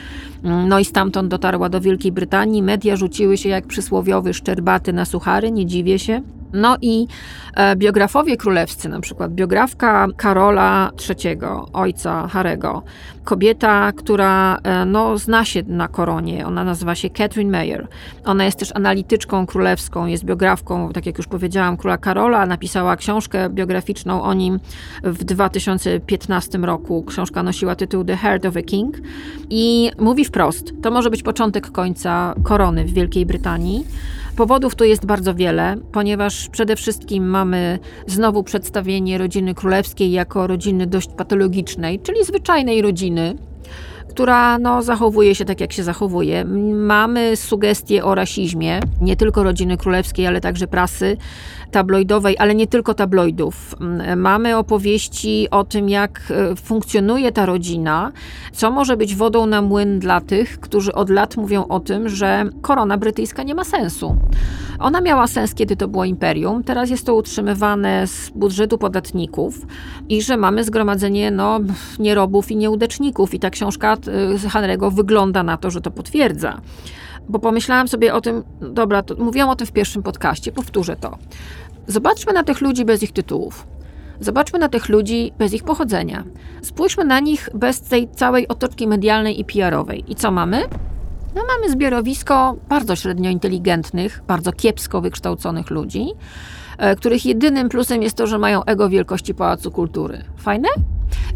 No 0.43 0.79
i 0.79 0.85
stamtąd 0.85 1.29
dotarła 1.29 1.69
do 1.69 1.81
Wielkiej 1.81 2.13
Brytanii. 2.13 2.63
Media 2.63 2.97
rzuciły 2.97 3.37
się 3.37 3.49
jak 3.49 3.67
przysłowiowy 3.67 4.35
szczerbaty 4.35 4.93
na 4.93 5.05
suchary, 5.05 5.51
nie 5.51 5.67
dziwię 5.67 5.99
się. 5.99 6.23
No 6.53 6.77
i 6.83 7.07
e, 7.55 7.77
biografowie 7.77 8.37
królewscy, 8.37 8.89
na 8.89 9.01
przykład 9.01 9.33
biografka 9.33 10.07
Karola 10.17 10.91
III, 11.09 11.39
ojca 11.73 12.29
Harego, 12.29 12.83
kobieta, 13.25 13.93
która 13.93 14.59
e, 14.63 14.85
no, 14.85 15.19
zna 15.19 15.45
się 15.45 15.63
na 15.67 15.89
koronie, 15.89 16.47
ona 16.47 16.65
nazywa 16.65 16.95
się 16.95 17.11
Catherine 17.11 17.51
Mayer. 17.51 17.89
Ona 18.25 18.45
jest 18.45 18.59
też 18.59 18.77
analityczką 18.77 19.47
królewską, 19.47 20.07
jest 20.07 20.25
biografką, 20.25 20.93
tak 20.93 21.07
jak 21.07 21.19
już 21.19 21.27
powiedziałam, 21.27 21.77
króla 21.77 21.99
Karola, 21.99 22.47
napisała 22.47 22.97
książkę 22.97 23.51
biograficzną 23.51 24.23
o 24.23 24.35
nim 24.35 24.61
w 25.03 25.25
2015 25.25 26.59
roku. 26.59 27.05
Książka 27.05 27.43
nosiła 27.43 27.75
tytuł 27.75 28.05
The 28.05 28.17
Heart 28.17 28.47
of 28.47 28.57
a 28.57 28.63
King 28.63 28.97
i 29.51 29.91
mówi 29.99 30.25
wprost, 30.25 30.73
to 30.83 30.91
może 30.91 31.11
być 31.11 31.23
początek 31.23 31.71
końca 31.71 32.35
korony 32.45 32.85
w 32.85 32.93
Wielkiej 32.93 33.27
Brytanii. 33.27 33.85
Powodów 34.37 34.75
tu 34.75 34.85
jest 34.85 35.07
bardzo 35.07 35.35
wiele, 35.35 35.77
ponieważ 35.93 36.49
przede 36.49 36.77
wszystkim 36.77 37.29
mamy 37.29 37.79
znowu 38.07 38.43
przedstawienie 38.43 39.19
rodziny 39.19 39.55
królewskiej 39.55 40.12
jako 40.12 40.47
rodziny 40.47 40.87
dość 40.87 41.09
patologicznej, 41.09 42.01
czyli 42.01 42.25
zwyczajnej 42.25 42.83
rodziny, 42.83 43.35
która 44.12 44.59
no, 44.59 44.83
zachowuje 44.83 45.35
się 45.35 45.45
tak, 45.45 45.61
jak 45.61 45.73
się 45.73 45.83
zachowuje. 45.83 46.45
Mamy 46.75 47.37
sugestie 47.37 48.04
o 48.04 48.14
rasizmie, 48.14 48.81
nie 49.00 49.16
tylko 49.16 49.42
rodziny 49.42 49.76
królewskiej, 49.76 50.26
ale 50.26 50.40
także 50.40 50.66
prasy 50.66 51.16
tabloidowej, 51.71 52.38
ale 52.38 52.54
nie 52.54 52.66
tylko 52.66 52.95
tabloidów. 52.95 53.76
Mamy 54.16 54.57
opowieści 54.57 55.50
o 55.50 55.64
tym, 55.64 55.88
jak 55.88 56.21
e, 56.31 56.57
funkcjonuje 56.57 57.33
ta 57.33 57.47
rodzina, 57.47 58.12
co 58.52 58.71
może 58.71 58.97
być 58.97 59.16
wodą 59.16 59.47
na 59.47 59.62
młyn 59.62 59.99
dla 59.99 60.21
tych, 60.21 60.61
którzy 60.61 60.92
od 60.92 61.11
lat 61.11 61.37
mówią 61.37 61.66
o 61.69 61.81
tym, 61.81 62.09
że 62.09 62.45
korona 62.62 62.99
brytyjska 62.99 63.42
nie 63.42 63.54
ma 63.54 63.64
sensu. 63.64 64.16
Ona 64.83 65.01
miała 65.01 65.27
sens, 65.27 65.55
kiedy 65.55 65.77
to 65.77 65.89
było 65.89 66.05
imperium, 66.05 66.65
teraz 66.65 66.91
jest 66.91 67.07
to 67.07 67.15
utrzymywane 67.15 68.07
z 68.07 68.31
budżetu 68.31 68.79
podatników 68.79 69.67
i 70.09 70.23
że 70.23 70.37
mamy 70.37 70.65
zgromadzenie 70.65 71.31
no, 71.31 71.61
nierobów 71.99 72.51
i 72.51 72.57
nieudeczników. 72.57 73.35
I 73.35 73.39
ta 73.39 73.51
książka 73.51 73.93
e, 73.93 73.97
Henry'ego 74.37 74.93
wygląda 74.93 75.43
na 75.43 75.57
to, 75.57 75.71
że 75.71 75.81
to 75.81 75.91
potwierdza 75.91 76.61
bo 77.29 77.39
pomyślałam 77.39 77.89
sobie 77.89 78.15
o 78.15 78.21
tym, 78.21 78.45
dobra, 78.61 79.03
to 79.03 79.15
mówiłam 79.15 79.51
o 79.51 79.57
tym 79.57 79.67
w 79.67 79.73
pierwszym 79.73 80.03
podcaście, 80.03 80.53
powtórzę 80.53 80.97
to. 80.97 81.19
Zobaczmy 81.87 82.33
na 82.33 82.43
tych 82.43 82.61
ludzi 82.61 82.85
bez 82.85 83.03
ich 83.03 83.12
tytułów. 83.12 83.67
Zobaczmy 84.21 84.59
na 84.59 84.69
tych 84.69 84.89
ludzi 84.89 85.33
bez 85.39 85.53
ich 85.53 85.65
pochodzenia. 85.65 86.25
Spójrzmy 86.62 87.05
na 87.05 87.21
nich 87.21 87.49
bez 87.55 87.81
tej 87.81 88.09
całej 88.09 88.49
otoczki 88.49 88.89
medialnej 88.89 89.41
i 89.41 89.45
PR-owej. 89.45 90.05
I 90.09 90.15
co 90.15 90.31
mamy? 90.31 90.62
No 91.35 91.43
mamy 91.55 91.71
zbiorowisko 91.71 92.57
bardzo 92.69 92.97
średnio 92.97 93.31
inteligentnych, 93.31 94.23
bardzo 94.27 94.53
kiepsko 94.53 95.01
wykształconych 95.01 95.71
ludzi, 95.71 96.07
e, 96.79 96.97
których 96.97 97.27
jedynym 97.27 97.69
plusem 97.69 98.03
jest 98.03 98.17
to, 98.17 98.27
że 98.27 98.39
mają 98.39 98.65
ego 98.65 98.89
wielkości 98.89 99.35
Pałacu 99.35 99.71
Kultury. 99.71 100.25
Fajne? 100.37 100.69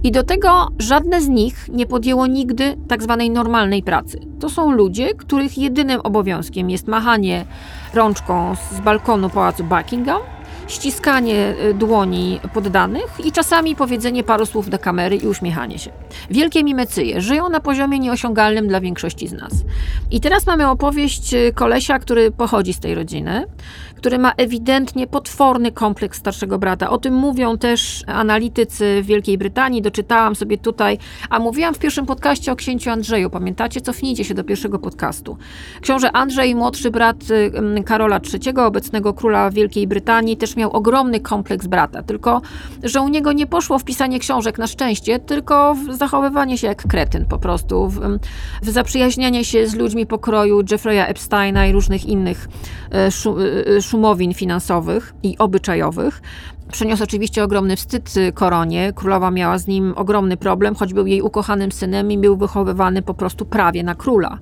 I 0.03 0.13
do 0.13 0.23
tego 0.23 0.69
żadne 0.79 1.21
z 1.21 1.29
nich 1.29 1.69
nie 1.69 1.87
podjęło 1.87 2.27
nigdy 2.27 2.77
tak 2.89 3.03
zwanej 3.03 3.31
normalnej 3.31 3.83
pracy. 3.83 4.21
To 4.41 4.49
są 4.49 4.71
ludzie, 4.73 5.15
których 5.15 5.59
jedynym 5.59 6.01
obowiązkiem 6.01 6.71
jest 6.71 6.87
machanie 6.87 7.45
rączką 7.95 8.55
z 8.73 8.81
balkonu 8.81 9.31
Pałacu 9.31 9.65
Buckingham 9.65 10.21
ściskanie 10.67 11.55
y, 11.65 11.75
dłoni 11.75 12.41
poddanych 12.55 13.25
i 13.25 13.33
czasami 13.33 13.77
powiedzenie 13.77 14.25
paru 14.25 14.47
słów 14.47 14.71
do 14.71 14.79
kamery 14.79 15.17
i 15.17 15.27
uśmiechanie 15.27 15.79
się. 15.79 15.91
Wielkie 16.31 16.65
mimecyje 16.65 17.21
żyją 17.21 17.49
na 17.49 17.61
poziomie 17.61 17.99
nieosiągalnym 17.99 18.69
dla 18.69 18.81
większości 18.81 19.29
z 19.29 19.33
nas. 19.33 19.53
I 20.11 20.21
teraz 20.21 20.47
mamy 20.47 20.69
opowieść 20.69 21.35
y, 21.35 21.53
kolesia, 21.55 21.99
który 21.99 22.31
pochodzi 22.31 22.73
z 22.73 22.81
tej 22.81 22.95
rodziny, 22.95 23.47
który 23.97 24.19
ma 24.19 24.33
ewidentnie 24.37 25.07
potworny 25.07 25.73
kompleks 25.73 26.19
starszego 26.19 26.59
brata. 26.59 26.91
O 26.91 26.99
tym 26.99 27.15
mówią 27.15 27.59
też 27.59 28.03
analitycy 28.07 29.03
w 29.03 29.07
Wielkiej 29.07 29.39
Brytanii. 29.39 29.83
Doczytałam 29.83 30.37
sobie 30.37 30.59
tutaj, 30.59 30.99
a 31.31 31.39
mówiłam 31.39 31.75
w 31.75 31.79
pierwszym 31.79 32.07
podcaście 32.07 32.53
o 32.53 32.57
księciu 32.57 32.91
Andrzeju. 32.91 33.31
Pamiętacie? 33.31 33.81
Cofnijcie 33.81 34.25
się 34.25 34.35
do 34.35 34.45
pierwszego 34.45 34.79
podcastu. 34.79 35.37
Książę 35.81 36.13
Andrzej, 36.13 36.55
młodszy 36.55 36.91
brat 36.91 37.17
Karola 37.85 38.21
III, 38.33 38.57
obecnego 38.57 39.15
króla 39.15 39.51
Wielkiej 39.51 39.87
Brytanii, 39.87 40.37
też 40.37 40.57
miał 40.57 40.73
ogromny 40.73 41.21
kompleks 41.21 41.67
brata. 41.67 42.03
Tylko, 42.03 42.43
że 42.83 43.01
u 43.01 43.09
niego 43.09 43.33
nie 43.33 43.47
poszło 43.47 43.79
w 43.79 43.85
pisanie 43.85 44.19
książek 44.19 44.59
na 44.59 44.67
szczęście, 44.67 45.19
tylko 45.19 45.75
w 45.75 45.95
zachowywanie 45.95 46.59
się 46.59 46.67
jak 46.67 46.87
kretyn 46.89 47.25
po 47.25 47.39
prostu, 47.39 47.89
w, 47.89 48.01
w 48.63 48.71
zaprzyjaźnianie 48.71 49.45
się 49.45 49.67
z 49.67 49.75
ludźmi 49.75 50.07
pokroju 50.07 50.61
Jeffrey'a 50.61 51.05
Epsteina 51.09 51.67
i 51.67 51.73
różnych 51.73 52.07
innych 52.07 52.49
e, 52.93 53.11
szu, 53.11 53.37
e, 53.41 53.83
szumowin 53.87 54.35
finansowych 54.35 55.15
i 55.23 55.39
obyczajowych. 55.39 56.23
Przyniósł 56.73 57.03
oczywiście 57.03 57.45
ogromny 57.45 57.77
wstyd 57.77 58.17
y, 58.17 58.33
koronie. 58.33 58.93
Królowa 58.93 59.31
miała 59.31 59.59
z 59.59 59.67
nim 59.67 59.93
ogromny 59.97 60.37
problem, 60.37 60.75
choć 60.75 60.95
był 60.95 61.07
jej 61.07 61.23
ukochanym 61.23 61.73
synem 61.73 62.13
i 62.13 62.19
był 62.19 62.37
wychowywany 62.37 63.03
po 63.03 63.15
prostu 63.15 63.45
prawie 63.45 63.83
na 63.83 63.95
króla. 63.95 64.39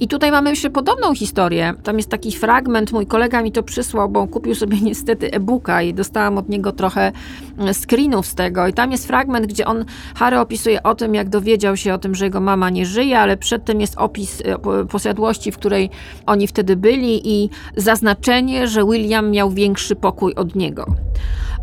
I 0.00 0.08
tutaj 0.08 0.30
mamy 0.30 0.50
jeszcze 0.50 0.70
podobną 0.70 1.14
historię. 1.14 1.74
Tam 1.82 1.96
jest 1.96 2.10
taki 2.10 2.32
fragment, 2.32 2.92
mój 2.92 3.06
kolega 3.06 3.42
mi 3.42 3.52
to 3.52 3.62
przysłał, 3.62 4.08
bo 4.08 4.26
kupił 4.26 4.54
sobie 4.54 4.80
niestety 4.90 5.32
e-booka 5.32 5.82
i 5.82 5.94
dostałam 5.94 6.38
od 6.38 6.48
niego 6.48 6.72
trochę 6.72 7.12
mm, 7.58 7.74
screenów 7.74 8.26
z 8.26 8.34
tego. 8.34 8.66
I 8.66 8.72
tam 8.72 8.92
jest 8.92 9.06
fragment, 9.06 9.46
gdzie 9.46 9.66
on, 9.66 9.84
Harry 10.14 10.38
opisuje 10.38 10.82
o 10.82 10.94
tym, 10.94 11.14
jak 11.14 11.28
dowiedział 11.28 11.76
się 11.76 11.94
o 11.94 11.98
tym, 11.98 12.14
że 12.14 12.24
jego 12.24 12.40
mama 12.40 12.70
nie 12.70 12.86
żyje, 12.86 13.18
ale 13.18 13.36
przedtem 13.36 13.80
jest 13.80 13.94
opis 13.98 14.40
y, 14.40 14.44
posiadłości, 14.90 15.52
w 15.52 15.58
której 15.58 15.90
oni 16.26 16.46
wtedy 16.46 16.76
byli 16.76 17.42
i 17.44 17.50
zaznaczenie, 17.76 18.68
że 18.68 18.84
William 18.84 19.30
miał 19.30 19.50
większy 19.50 19.96
pokój 19.96 20.34
od 20.34 20.54
niego. 20.54 20.86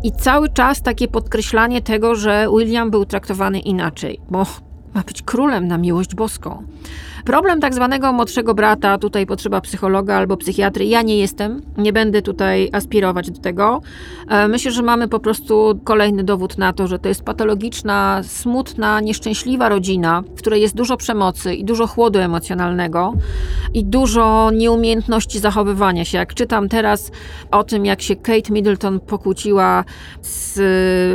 I 0.02 0.12
cały 0.12 0.48
czas 0.48 0.82
takie 0.82 1.08
podkreślanie 1.08 1.82
tego, 1.82 2.14
że 2.14 2.46
William 2.58 2.90
był 2.90 3.04
traktowany 3.04 3.60
inaczej, 3.60 4.20
bo 4.30 4.46
ma 4.94 5.02
być 5.02 5.22
królem 5.22 5.68
na 5.68 5.78
miłość 5.78 6.14
boską. 6.14 6.62
Problem 7.26 7.60
tak 7.60 7.74
zwanego 7.74 8.12
młodszego 8.12 8.54
brata, 8.54 8.98
tutaj 8.98 9.26
potrzeba 9.26 9.60
psychologa 9.60 10.16
albo 10.16 10.36
psychiatry. 10.36 10.84
Ja 10.84 11.02
nie 11.02 11.18
jestem, 11.18 11.62
nie 11.78 11.92
będę 11.92 12.22
tutaj 12.22 12.68
aspirować 12.72 13.30
do 13.30 13.40
tego. 13.40 13.82
E, 14.28 14.48
myślę, 14.48 14.72
że 14.72 14.82
mamy 14.82 15.08
po 15.08 15.20
prostu 15.20 15.80
kolejny 15.84 16.24
dowód 16.24 16.58
na 16.58 16.72
to, 16.72 16.86
że 16.86 16.98
to 16.98 17.08
jest 17.08 17.22
patologiczna, 17.22 18.20
smutna, 18.22 19.00
nieszczęśliwa 19.00 19.68
rodzina, 19.68 20.22
w 20.36 20.38
której 20.38 20.62
jest 20.62 20.74
dużo 20.74 20.96
przemocy 20.96 21.54
i 21.54 21.64
dużo 21.64 21.86
chłodu 21.86 22.18
emocjonalnego 22.18 23.12
i 23.74 23.84
dużo 23.84 24.50
nieumiejętności 24.50 25.38
zachowywania 25.38 26.04
się. 26.04 26.18
Jak 26.18 26.34
czytam 26.34 26.68
teraz 26.68 27.10
o 27.50 27.64
tym, 27.64 27.86
jak 27.86 28.02
się 28.02 28.16
Kate 28.16 28.52
Middleton 28.52 29.00
pokłóciła 29.00 29.84
z 30.22 30.60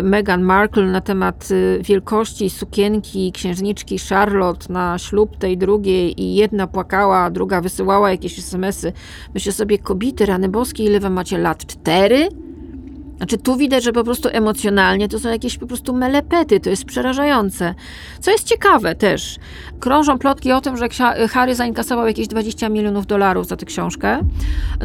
Meghan 0.05 0.41
Markle 0.41 0.85
na 0.85 1.01
temat 1.01 1.51
y, 1.51 1.79
wielkości 1.83 2.49
sukienki 2.49 3.31
księżniczki 3.31 3.99
Charlotte 4.09 4.73
na 4.73 4.97
ślub 4.97 5.37
tej 5.37 5.57
drugiej, 5.57 6.00
i 6.09 6.35
jedna 6.35 6.67
płakała, 6.67 7.17
a 7.17 7.29
druga 7.29 7.61
wysyłała 7.61 8.11
jakieś 8.11 8.37
smsy. 8.37 8.93
Myślę 9.33 9.51
sobie, 9.51 9.77
kobiety, 9.77 10.25
rany 10.25 10.49
boskie, 10.49 10.83
ile 10.83 10.99
wy 10.99 11.09
macie 11.09 11.37
lat? 11.37 11.65
Cztery? 11.65 12.29
Znaczy 13.21 13.37
tu 13.37 13.55
widać, 13.55 13.83
że 13.83 13.93
po 13.93 14.03
prostu 14.03 14.29
emocjonalnie 14.31 15.09
to 15.09 15.19
są 15.19 15.29
jakieś 15.29 15.57
po 15.57 15.67
prostu 15.67 15.93
melepety, 15.93 16.59
to 16.59 16.69
jest 16.69 16.85
przerażające. 16.85 17.75
Co 18.19 18.31
jest 18.31 18.47
ciekawe 18.47 18.95
też, 18.95 19.37
krążą 19.79 20.19
plotki 20.19 20.51
o 20.51 20.61
tym, 20.61 20.77
że 20.77 20.87
Harry 21.29 21.55
zainkasował 21.55 22.07
jakieś 22.07 22.27
20 22.27 22.69
milionów 22.69 23.07
dolarów 23.07 23.47
za 23.47 23.55
tę 23.55 23.65
książkę. 23.65 24.19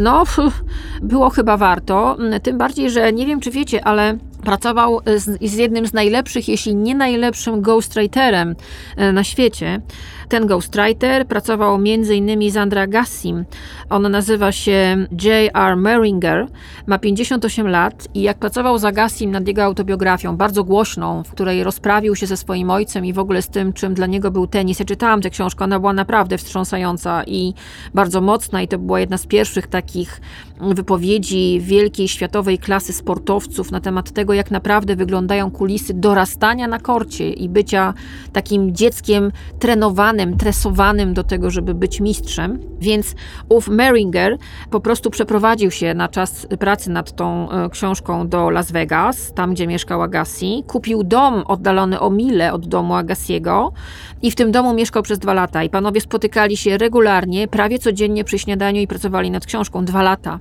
No, 0.01 0.25
było 1.03 1.31
chyba 1.31 1.57
warto, 1.57 2.17
tym 2.43 2.59
bardziej, 2.59 2.91
że 2.91 3.13
nie 3.13 3.27
wiem 3.27 3.41
czy 3.41 3.51
wiecie, 3.51 3.85
ale 3.85 4.19
pracował 4.43 5.01
z, 5.17 5.51
z 5.51 5.55
jednym 5.55 5.87
z 5.87 5.93
najlepszych, 5.93 6.49
jeśli 6.49 6.75
nie 6.75 6.95
najlepszym 6.95 7.63
ghostwriterem 7.63 8.57
e, 8.97 9.13
na 9.13 9.25
świecie. 9.25 9.81
Ten 10.29 10.47
ghostwriter 10.47 11.27
pracował 11.27 11.75
m.in. 11.75 12.51
z 12.51 12.57
Andra 12.57 12.87
Gassim. 12.87 13.45
On 13.91 14.11
nazywa 14.11 14.53
się 14.53 15.07
J.R. 15.23 15.77
Meringer, 15.77 16.47
ma 16.87 16.99
58 16.99 17.69
lat 17.69 18.09
i 18.15 18.23
jak 18.23 18.39
pracował 18.39 18.79
za 18.79 18.93
Gassim 18.93 19.31
nad 19.31 19.49
jego 19.49 19.65
autobiografią, 19.65 20.37
bardzo 20.37 20.65
głośną, 20.65 21.23
w 21.23 21.31
której 21.31 21.65
rozprawił 21.65 22.17
się 22.17 22.27
ze 22.27 22.37
swoim 22.37 22.71
ojcem 22.71 23.05
i 23.05 23.13
w 23.13 23.19
ogóle 23.19 23.43
z 23.43 23.49
tym, 23.49 23.73
czym 23.73 23.95
dla 23.95 24.07
niego 24.07 24.31
był 24.31 24.47
tenis. 24.47 24.79
Ja 24.79 24.85
czytałam 24.85 25.21
tę 25.23 25.31
książkę, 25.31 25.65
ona 25.65 25.81
była 25.81 25.93
naprawdę 25.93 26.39
wstrząsająca 26.39 27.25
i 27.25 27.55
bardzo 27.95 28.21
mocna 28.21 28.63
i 28.63 28.69
to 28.69 28.79
była 28.79 29.01
jedna 29.01 29.19
z 29.19 29.27
pierwszych 29.27 29.67
takich 29.67 30.21
wypowiedzi 30.61 31.61
wielkiej 31.61 32.09
światowej 32.09 32.59
klasy 32.59 32.93
sportowców 32.93 33.71
na 33.71 33.81
temat 33.81 34.11
tego, 34.11 34.33
jak 34.33 34.51
naprawdę 34.51 34.97
wyglądają 34.97 35.51
kulisy 35.51 35.95
dorastania 35.95 36.69
na 36.69 36.79
korcie 36.79 37.33
i 37.33 37.49
bycia 37.49 37.95
takim 38.33 38.75
dzieckiem 38.75 39.33
trenowanym, 39.59 40.16
tresowanym 40.39 41.15
do 41.15 41.25
tego, 41.25 41.51
żeby 41.51 41.75
być 41.75 42.01
mistrzem. 42.01 42.59
Więc 42.81 43.15
ów 43.49 43.69
Meringer 43.69 44.37
po 44.71 44.81
prostu 44.81 45.11
przeprowadził 45.11 45.71
się 45.71 45.95
na 45.95 46.09
czas 46.09 46.47
pracy 46.59 46.91
nad 46.91 47.17
tą 47.17 47.51
e, 47.51 47.71
książką 47.71 48.29
do 48.29 48.51
Las 48.51 48.73
Vegas, 48.73 49.33
tam 49.35 49.55
gdzie 49.55 49.67
mieszkał 49.67 50.03
Agassi. 50.03 50.65
Kupił 50.67 51.05
dom 51.05 51.43
oddalony 51.47 52.01
o 52.01 52.11
mile 52.11 52.53
od 52.53 52.67
domu 52.67 52.95
Agassiego 52.95 53.73
i 54.23 54.31
w 54.31 54.35
tym 54.35 54.53
domu 54.53 54.75
mieszkał 54.75 55.03
przez 55.03 55.19
dwa 55.19 55.35
lata. 55.35 55.65
I 55.65 55.71
panowie 55.71 56.01
spotykali 56.01 56.57
się 56.57 56.79
regularnie, 56.79 57.49
prawie 57.49 57.79
codziennie 57.79 58.25
przy 58.25 58.39
śniadaniu 58.39 58.81
i 58.81 58.87
pracowali 58.87 59.31
nad 59.31 59.47
książką. 59.47 59.85
Dwa 59.85 60.03
lata. 60.03 60.39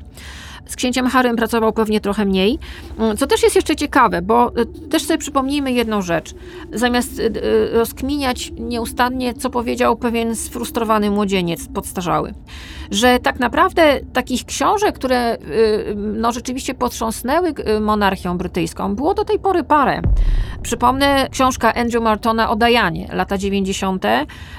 Z 0.65 0.75
księciem 0.75 1.07
Harrym 1.07 1.35
pracował 1.35 1.73
pewnie 1.73 2.01
trochę 2.01 2.25
mniej, 2.25 2.59
mm, 2.99 3.17
co 3.17 3.27
też 3.27 3.43
jest 3.43 3.55
jeszcze 3.55 3.75
ciekawe, 3.75 4.21
bo 4.21 4.51
e, 4.55 4.65
też 4.89 5.03
sobie 5.03 5.17
przypomnijmy 5.17 5.71
jedną 5.71 6.01
rzecz. 6.01 6.35
Zamiast 6.73 7.19
e, 7.19 7.25
e, 7.25 7.29
rozkminiać 7.71 8.51
nieustannie, 8.59 9.33
co 9.33 9.49
powiedział 9.49 9.95
pewien 9.95 10.35
sfrustrowany 10.35 11.11
młodzieniec 11.11 11.67
podstarzały, 11.67 12.33
że 12.91 13.19
tak 13.19 13.39
naprawdę 13.39 13.99
takich 14.13 14.45
książek, 14.45 14.95
które 14.95 15.37
no, 15.95 16.31
rzeczywiście 16.31 16.73
potrząsnęły 16.73 17.53
monarchią 17.81 18.37
brytyjską, 18.37 18.95
było 18.95 19.13
do 19.13 19.25
tej 19.25 19.39
pory 19.39 19.63
parę. 19.63 20.01
Przypomnę 20.61 21.27
książka 21.31 21.73
Andrew 21.73 22.03
Martona 22.03 22.49
o 22.49 22.55
Dianie, 22.55 23.09
lata 23.13 23.37
90. 23.37 24.03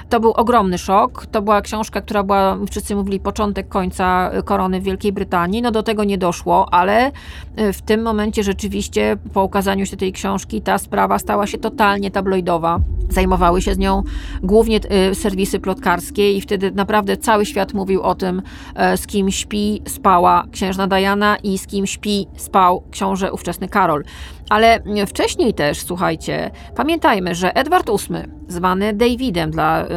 To 0.09 0.19
był 0.19 0.31
ogromny 0.31 0.77
szok. 0.77 1.25
To 1.25 1.41
była 1.41 1.61
książka, 1.61 2.01
która 2.01 2.23
była, 2.23 2.57
wszyscy 2.71 2.95
mówili, 2.95 3.19
początek 3.19 3.67
końca 3.67 4.31
korony 4.45 4.81
w 4.81 4.83
Wielkiej 4.83 5.11
Brytanii. 5.11 5.61
No 5.61 5.71
do 5.71 5.83
tego 5.83 5.96
nie 6.03 6.17
doszło, 6.17 6.73
ale 6.73 7.11
e, 7.55 7.73
w 7.73 7.81
tym 7.81 8.01
momencie 8.01 8.43
rzeczywiście 8.43 9.17
po 9.33 9.43
ukazaniu 9.43 9.85
się 9.85 9.97
tej 9.97 10.13
książki 10.13 10.61
ta 10.61 10.77
sprawa 10.77 11.19
stała 11.19 11.47
się 11.47 11.57
totalnie 11.57 12.11
tabloidowa. 12.11 12.79
Zajmowały 13.09 13.61
się 13.61 13.73
z 13.73 13.77
nią 13.77 14.03
głównie 14.43 14.79
e, 14.89 15.15
serwisy 15.15 15.59
plotkarskie 15.59 16.31
i 16.31 16.41
wtedy 16.41 16.71
naprawdę 16.71 17.17
cały 17.17 17.45
świat 17.45 17.73
mówił 17.73 18.01
o 18.01 18.15
tym, 18.15 18.41
e, 18.75 18.97
z 18.97 19.07
kim 19.07 19.31
śpi, 19.31 19.81
spała 19.87 20.45
księżna 20.51 20.87
Diana 20.87 21.37
i 21.43 21.57
z 21.57 21.67
kim 21.67 21.87
śpi, 21.87 22.27
spał 22.37 22.83
książę 22.91 23.33
ówczesny 23.33 23.69
Karol. 23.69 24.03
Ale 24.49 24.79
wcześniej 25.07 25.53
też, 25.53 25.81
słuchajcie, 25.81 26.51
pamiętajmy, 26.75 27.35
że 27.35 27.55
Edward 27.55 27.89
VIII, 27.89 28.23
zwany 28.47 28.93
Davidem 28.93 29.51
dla 29.51 29.85
y, 29.85 29.87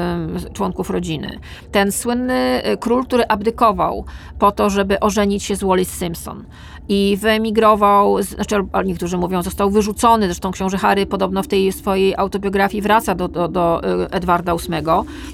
członków 0.52 0.90
rodziny, 0.90 1.38
ten 1.72 1.92
słynny 1.92 2.62
król, 2.80 3.04
który 3.04 3.24
abdykował 3.28 4.04
po 4.38 4.52
to, 4.52 4.70
żeby 4.70 5.00
ożenić 5.00 5.42
się 5.42 5.56
z 5.56 5.64
Wallis 5.64 5.98
Simpson 5.98 6.44
i 6.90 7.16
wyemigrował, 7.20 8.22
znaczy 8.22 8.56
niektórzy 8.84 9.18
mówią, 9.18 9.42
został 9.42 9.70
wyrzucony, 9.70 10.26
zresztą 10.26 10.50
książę 10.50 10.78
Harry 10.78 11.06
podobno 11.06 11.42
w 11.42 11.46
tej 11.46 11.72
swojej 11.72 12.16
autobiografii 12.16 12.82
wraca 12.82 13.14
do, 13.14 13.28
do, 13.28 13.48
do 13.48 13.82
Edwarda 14.10 14.56
VIII. 14.56 14.82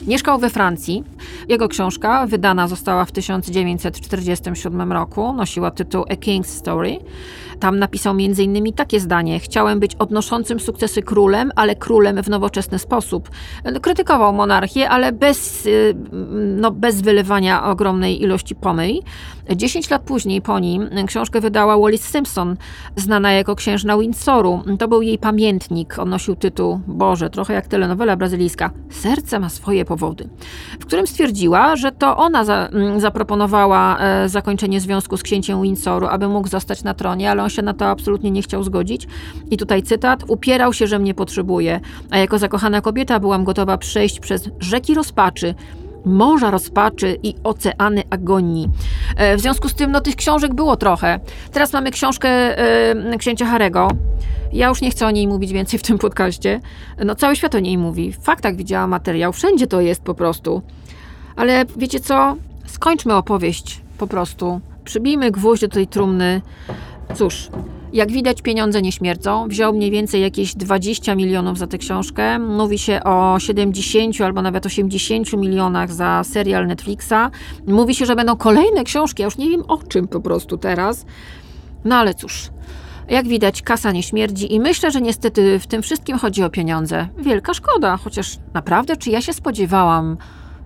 Mieszkał 0.06 0.38
we 0.38 0.50
Francji. 0.50 1.04
Jego 1.48 1.68
książka 1.68 2.26
wydana 2.26 2.68
została 2.68 3.04
w 3.04 3.12
1947 3.12 4.92
roku, 4.92 5.32
nosiła 5.32 5.70
tytuł 5.70 6.04
A 6.10 6.14
King's 6.14 6.44
Story. 6.44 6.98
Tam 7.60 7.78
napisał 7.78 8.12
m.in. 8.12 8.72
takie 8.72 9.00
zdanie. 9.06 9.40
Chciałem 9.40 9.80
być 9.80 9.94
odnoszącym 9.94 10.60
sukcesy 10.60 11.02
królem, 11.02 11.52
ale 11.56 11.76
królem 11.76 12.22
w 12.22 12.28
nowoczesny 12.28 12.78
sposób. 12.78 13.30
Krytykował 13.82 14.32
monarchię, 14.32 14.90
ale 14.90 15.12
bez, 15.12 15.66
y, 15.66 15.94
no, 16.56 16.70
bez 16.70 17.00
wylewania 17.00 17.64
ogromnej 17.64 18.22
ilości 18.22 18.54
pomyj. 18.54 19.02
Dziesięć 19.56 19.90
lat 19.90 20.02
później 20.02 20.42
po 20.42 20.58
nim 20.58 20.88
książkę 21.06 21.40
wydała 21.40 21.78
Wallis 21.78 22.08
Simpson, 22.08 22.56
znana 22.96 23.32
jako 23.32 23.56
księżna 23.56 23.98
Windsoru. 23.98 24.62
To 24.78 24.88
był 24.88 25.02
jej 25.02 25.18
pamiętnik. 25.18 25.98
On 25.98 26.08
nosił 26.08 26.36
tytuł, 26.36 26.80
Boże, 26.86 27.30
trochę 27.30 27.54
jak 27.54 27.66
telenowela 27.66 28.16
brazylijska, 28.16 28.70
Serce 28.90 29.40
ma 29.40 29.48
swoje 29.48 29.84
powody, 29.84 30.28
w 30.80 30.86
którym 30.86 31.06
stwierdziła, 31.06 31.76
że 31.76 31.92
to 31.92 32.16
ona 32.16 32.44
za, 32.44 32.68
zaproponowała 32.96 33.98
e, 33.98 34.28
zakończenie 34.28 34.80
związku 34.80 35.16
z 35.16 35.22
księciem 35.22 35.62
Windsoru, 35.62 36.06
aby 36.06 36.28
mógł 36.28 36.48
zostać 36.48 36.84
na 36.84 36.94
tronie, 36.94 37.30
ale 37.30 37.42
on 37.42 37.50
się 37.50 37.62
na 37.62 37.74
to 37.74 37.86
absolutnie 37.86 38.30
nie 38.30 38.42
chciał 38.42 38.62
zgodzić. 38.62 38.95
I 39.50 39.56
tutaj 39.56 39.82
cytat, 39.82 40.24
upierał 40.28 40.72
się, 40.72 40.86
że 40.86 40.98
mnie 40.98 41.14
potrzebuje, 41.14 41.80
a 42.10 42.18
jako 42.18 42.38
zakochana 42.38 42.80
kobieta 42.80 43.20
byłam 43.20 43.44
gotowa 43.44 43.78
przejść 43.78 44.20
przez 44.20 44.50
rzeki 44.60 44.94
rozpaczy, 44.94 45.54
morza 46.04 46.50
rozpaczy 46.50 47.18
i 47.22 47.34
oceany 47.44 48.02
agonii. 48.10 48.68
E, 49.16 49.36
w 49.36 49.40
związku 49.40 49.68
z 49.68 49.74
tym, 49.74 49.92
no 49.92 50.00
tych 50.00 50.16
książek 50.16 50.54
było 50.54 50.76
trochę. 50.76 51.20
Teraz 51.52 51.72
mamy 51.72 51.90
książkę 51.90 52.28
e, 52.28 53.18
księcia 53.18 53.46
Harego. 53.46 53.88
Ja 54.52 54.68
już 54.68 54.80
nie 54.80 54.90
chcę 54.90 55.06
o 55.06 55.10
niej 55.10 55.28
mówić 55.28 55.52
więcej 55.52 55.78
w 55.78 55.82
tym 55.82 55.98
podcaście. 55.98 56.60
No 57.04 57.14
cały 57.14 57.36
świat 57.36 57.54
o 57.54 57.58
niej 57.58 57.78
mówi. 57.78 58.12
W 58.12 58.18
faktach 58.18 58.56
widziałam 58.56 58.90
materiał, 58.90 59.32
wszędzie 59.32 59.66
to 59.66 59.80
jest 59.80 60.02
po 60.02 60.14
prostu. 60.14 60.62
Ale 61.36 61.64
wiecie 61.76 62.00
co? 62.00 62.36
Skończmy 62.66 63.14
opowieść 63.14 63.80
po 63.98 64.06
prostu. 64.06 64.60
Przybijmy 64.84 65.30
gwóźdź 65.30 65.62
do 65.62 65.68
tej 65.68 65.86
trumny. 65.86 66.42
Cóż, 67.14 67.50
jak 67.92 68.12
widać, 68.12 68.42
pieniądze 68.42 68.82
nie 68.82 68.92
śmierdzą. 68.92 69.48
Wziął 69.48 69.72
mniej 69.72 69.90
więcej 69.90 70.22
jakieś 70.22 70.54
20 70.54 71.14
milionów 71.14 71.58
za 71.58 71.66
tę 71.66 71.78
książkę. 71.78 72.38
Mówi 72.38 72.78
się 72.78 73.00
o 73.04 73.38
70 73.38 74.20
albo 74.20 74.42
nawet 74.42 74.66
80 74.66 75.32
milionach 75.32 75.92
za 75.92 76.24
serial 76.24 76.66
Netflixa. 76.66 77.30
Mówi 77.66 77.94
się, 77.94 78.06
że 78.06 78.16
będą 78.16 78.36
kolejne 78.36 78.84
książki. 78.84 79.22
Ja 79.22 79.24
już 79.24 79.38
nie 79.38 79.50
wiem 79.50 79.62
o 79.68 79.78
czym 79.78 80.08
po 80.08 80.20
prostu 80.20 80.58
teraz. 80.58 81.06
No 81.84 81.96
ale 81.96 82.14
cóż. 82.14 82.50
Jak 83.08 83.28
widać, 83.28 83.62
kasa 83.62 83.92
nie 83.92 84.02
śmierdzi 84.02 84.54
i 84.54 84.60
myślę, 84.60 84.90
że 84.90 85.00
niestety 85.00 85.58
w 85.58 85.66
tym 85.66 85.82
wszystkim 85.82 86.18
chodzi 86.18 86.42
o 86.42 86.50
pieniądze. 86.50 87.08
Wielka 87.18 87.54
szkoda, 87.54 87.96
chociaż 87.96 88.38
naprawdę, 88.54 88.96
czy 88.96 89.10
ja 89.10 89.20
się 89.20 89.32
spodziewałam 89.32 90.16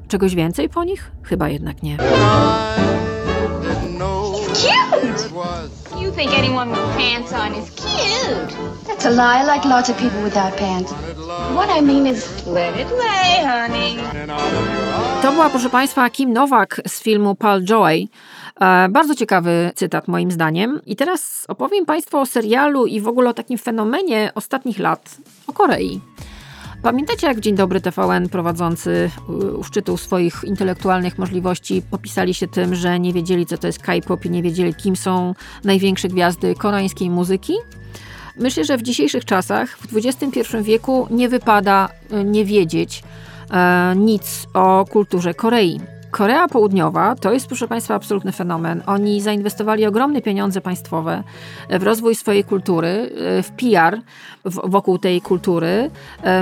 czegoś 0.08 0.34
więcej 0.34 0.68
po 0.68 0.84
nich? 0.84 1.12
Chyba 1.22 1.48
jednak 1.48 1.82
nie. 1.82 1.96
Think 6.16 6.38
anyone 6.38 6.70
with 6.70 6.96
pants 6.96 7.32
on 7.32 7.54
is 7.54 7.70
cute? 7.70 8.56
That's 8.86 9.06
a 9.06 9.10
lie. 9.10 9.40
I 9.40 9.44
like 9.44 9.68
lots 9.68 9.90
of 9.90 9.96
people 9.96 10.22
without 10.22 10.56
pants. 10.56 10.92
What 11.54 11.70
I 11.78 11.80
mean 11.80 12.06
is, 12.06 12.46
let 12.46 12.76
it 12.80 12.88
lay, 12.90 13.44
honey. 13.44 13.96
To 15.22 15.32
była, 15.32 15.50
proszę 15.50 15.70
Państwa, 15.70 16.10
Kim 16.10 16.32
Nowak 16.32 16.80
z 16.86 17.02
filmu 17.02 17.34
Pal 17.34 17.62
Joy. 17.64 18.08
E, 18.60 18.88
bardzo 18.88 19.14
ciekawy 19.14 19.72
cytat, 19.74 20.08
moim 20.08 20.30
zdaniem. 20.30 20.80
I 20.86 20.96
teraz 20.96 21.44
opowiem 21.48 21.86
Państwu 21.86 22.18
o 22.18 22.26
serialu 22.26 22.86
i 22.86 23.00
w 23.00 23.08
ogóle 23.08 23.30
o 23.30 23.34
takim 23.34 23.58
fenomenie 23.58 24.30
ostatnich 24.34 24.78
lat 24.78 25.16
o 25.46 25.52
Korei. 25.52 26.00
Pamiętacie, 26.82 27.26
jak 27.26 27.36
w 27.36 27.40
Dzień 27.40 27.54
Dobry 27.54 27.80
TVN 27.80 28.28
prowadzący 28.28 29.10
u 29.58 29.64
szczytu 29.64 29.96
swoich 29.96 30.44
intelektualnych 30.44 31.18
możliwości 31.18 31.82
popisali 31.90 32.34
się 32.34 32.48
tym, 32.48 32.74
że 32.74 33.00
nie 33.00 33.12
wiedzieli, 33.12 33.46
co 33.46 33.58
to 33.58 33.66
jest 33.66 33.78
K-pop 33.78 34.24
i 34.24 34.30
nie 34.30 34.42
wiedzieli, 34.42 34.74
kim 34.74 34.96
są 34.96 35.34
największe 35.64 36.08
gwiazdy 36.08 36.54
koreańskiej 36.54 37.10
muzyki? 37.10 37.52
Myślę, 38.36 38.64
że 38.64 38.78
w 38.78 38.82
dzisiejszych 38.82 39.24
czasach, 39.24 39.78
w 39.78 39.96
XXI 39.96 40.40
wieku, 40.62 41.06
nie 41.10 41.28
wypada 41.28 41.88
nie 42.24 42.44
wiedzieć 42.44 43.02
e, 43.50 43.94
nic 43.96 44.46
o 44.54 44.84
kulturze 44.90 45.34
Korei. 45.34 45.80
Korea 46.10 46.48
Południowa 46.48 47.14
to 47.14 47.32
jest, 47.32 47.46
proszę 47.46 47.68
Państwa, 47.68 47.94
absolutny 47.94 48.32
fenomen. 48.32 48.82
Oni 48.86 49.20
zainwestowali 49.20 49.86
ogromne 49.86 50.22
pieniądze 50.22 50.60
państwowe 50.60 51.22
w 51.70 51.82
rozwój 51.82 52.14
swojej 52.14 52.44
kultury, 52.44 53.12
w 53.42 53.50
PR 53.50 54.00
wokół 54.44 54.98
tej 54.98 55.20
kultury. 55.20 55.90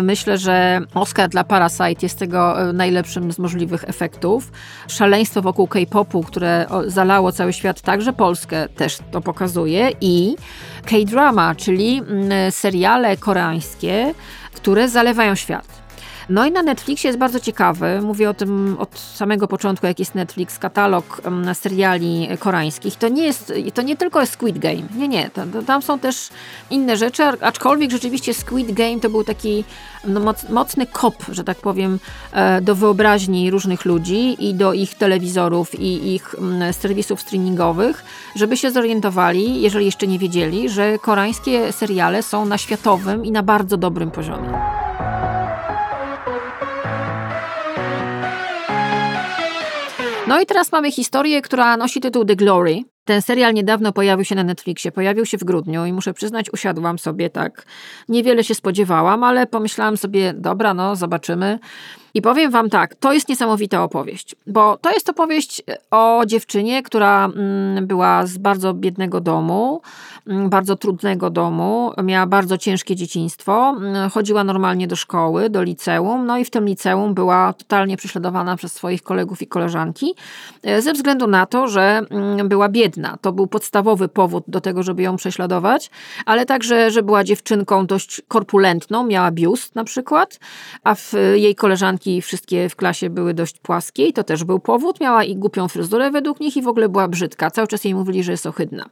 Myślę, 0.03 0.39
że 0.39 0.81
Oscar 0.95 1.29
dla 1.29 1.45
Parasite 1.45 2.03
jest 2.03 2.19
tego 2.19 2.57
najlepszym 2.73 3.33
z 3.33 3.39
możliwych 3.39 3.85
efektów. 3.89 4.53
Szaleństwo 4.89 5.43
wokół 5.43 5.67
K-popu, 5.67 6.23
które 6.23 6.67
zalało 6.87 7.33
cały 7.33 7.53
świat, 7.53 7.81
także 7.81 8.13
Polskę, 8.13 8.69
też 8.69 8.99
to 9.11 9.21
pokazuje. 9.21 9.91
I 10.01 10.37
K-drama, 10.87 11.55
czyli 11.55 12.03
seriale 12.51 13.17
koreańskie, 13.17 14.15
które 14.55 14.89
zalewają 14.89 15.35
świat. 15.35 15.78
No 16.29 16.47
i 16.47 16.53
na 16.53 16.63
Netflixie 16.63 17.09
jest 17.09 17.19
bardzo 17.19 17.41
ciekawy, 17.41 18.01
mówię 18.03 18.31
o 18.31 18.35
tym 18.35 18.77
od 18.79 18.99
samego 18.99 19.49
początku, 19.49 19.87
jak 19.87 19.99
jest 19.99 20.15
Netflix, 20.15 20.59
katalog 20.59 21.23
seriali 21.55 22.29
koreańskich. 22.39 22.97
To 22.97 23.09
nie 23.09 23.23
jest, 23.23 23.53
to 23.75 23.83
nie 23.83 23.97
tylko 23.97 24.21
jest 24.21 24.33
Squid 24.33 24.59
Game, 24.59 24.83
nie, 24.97 25.09
nie, 25.09 25.31
to, 25.31 25.47
to 25.53 25.63
tam 25.63 25.83
są 25.83 25.99
też 25.99 26.29
inne 26.71 26.97
rzeczy, 26.97 27.23
aczkolwiek 27.25 27.91
rzeczywiście 27.91 28.35
Squid 28.35 28.73
Game 28.73 29.01
to 29.01 29.11
był 29.11 29.25
taki 29.25 29.65
no, 30.05 30.21
moc, 30.21 30.49
mocny 30.49 30.87
kop, 30.87 31.15
że 31.33 31.45
tak 31.45 31.59
powiem, 31.59 31.99
e, 32.33 32.61
do 32.61 32.75
wyobraźni 32.75 33.51
różnych 33.51 33.85
ludzi 33.85 34.49
i 34.49 34.55
do 34.55 34.73
ich 34.73 34.95
telewizorów 34.95 35.81
i 35.81 36.15
ich 36.15 36.35
serwisów 36.73 37.21
streamingowych, 37.21 38.05
żeby 38.37 38.57
się 38.57 38.71
zorientowali, 38.71 39.63
jeżeli 39.63 39.87
jeszcze 39.87 40.07
nie 40.07 40.19
wiedzieli, 40.19 40.69
że 40.69 40.99
koreańskie 40.99 41.73
seriale 41.73 42.23
są 42.23 42.47
na 42.47 42.59
światowym 42.59 43.25
i 43.25 43.33
na 43.33 43.43
bardzo 43.43 43.77
dobrym 43.77 44.11
poziomie. 44.11 44.49
No 50.29 50.41
i 50.41 50.47
teraz 50.47 50.73
mamy 50.73 50.93
historię, 50.93 51.43
która 51.43 51.77
nosi 51.77 52.01
tytuł 52.01 52.25
The 52.25 52.37
Glory. 52.37 52.83
Ten 53.05 53.23
serial 53.23 53.55
niedawno 53.55 53.93
pojawił 53.93 54.25
się 54.25 54.35
na 54.35 54.45
Netflixie, 54.45 54.93
pojawił 54.93 55.27
się 55.27 55.39
w 55.39 55.45
grudniu 55.45 55.87
i 55.87 55.93
muszę 55.93 56.15
przyznać, 56.15 56.53
usiadłam 56.53 56.99
sobie 56.99 57.31
tak. 57.31 57.65
Niewiele 58.09 58.45
się 58.45 58.55
spodziewałam, 58.55 59.25
ale 59.25 59.47
pomyślałam 59.47 59.97
sobie, 59.97 60.35
dobra, 60.37 60.75
no 60.75 60.97
zobaczymy. 60.97 61.59
I 62.19 62.23
powiem 62.23 62.51
Wam 62.51 62.71
tak, 62.71 62.95
to 62.95 63.13
jest 63.13 63.29
niesamowita 63.29 63.83
opowieść, 63.85 64.37
bo 64.47 64.77
to 64.77 64.91
jest 64.91 65.09
opowieść 65.09 65.63
o 65.91 66.23
dziewczynie, 66.27 66.83
która 66.83 67.25
mm, 67.25 67.87
była 67.87 68.27
z 68.27 68.39
bardzo 68.39 68.75
biednego 68.75 69.21
domu, 69.21 69.81
mm, 70.27 70.51
bardzo 70.51 70.77
trudnego 70.77 71.31
domu, 71.31 71.93
miała 72.03 72.27
bardzo 72.27 72.59
ciężkie 72.59 72.97
dzieciństwo, 72.97 73.75
mm, 73.77 74.11
chodziła 74.11 74.45
normalnie 74.45 74.87
do 74.87 74.97
szkoły, 74.97 75.51
do 75.51 75.63
liceum, 75.63 76.27
no 76.27 76.39
i 76.39 76.45
w 76.45 76.51
tym 76.51 76.67
liceum 76.67 77.15
była 77.15 77.53
totalnie 77.53 77.97
prześladowana 77.97 78.57
przez 78.57 78.73
swoich 78.73 79.03
kolegów 79.03 79.43
i 79.43 79.47
koleżanki 79.47 80.15
e, 80.63 80.83
ze 80.83 80.93
względu 80.93 81.27
na 81.27 81.47
to, 81.47 81.69
że 81.69 82.03
była 82.45 82.69
biedna. 82.69 83.19
To 83.21 83.33
był 83.33 83.47
podstawowy 83.47 84.09
powód 84.09 84.45
do 84.49 84.61
tego, 84.61 84.83
żeby 84.83 85.03
ją 85.03 85.17
prześladować, 85.17 85.91
ale 86.27 86.47
także, 86.47 86.91
że 86.91 87.03
była 87.03 87.25
dziewczynką 87.25 87.87
dość 87.87 88.23
korpulentną, 88.29 89.07
miała 89.07 89.31
biust 89.31 89.75
na 89.75 89.85
przykład, 89.85 90.39
a 90.85 90.95
w 90.95 91.13
jej 91.35 91.55
koleżanki 91.55 92.08
wszystkie 92.23 92.69
w 92.69 92.77
klasie 92.77 93.11
były 93.11 93.35
dość 93.35 93.59
płaskie 93.59 94.07
i 94.07 94.13
to 94.13 94.25
też 94.25 94.45
był 94.45 94.61
powód. 94.61 95.01
Miała 95.01 95.25
i 95.25 95.37
głupią 95.37 95.69
fryzurę 95.69 96.11
według 96.11 96.41
nich 96.41 96.57
i 96.57 96.63
w 96.63 96.69
ogóle 96.69 96.89
była 96.89 97.09
brzydka. 97.09 97.51
Cały 97.51 97.69
czas 97.69 97.85
jej 97.85 97.95
mówili, 97.95 98.23
że 98.23 98.33
jest 98.33 98.47
ohydna. 98.47 98.85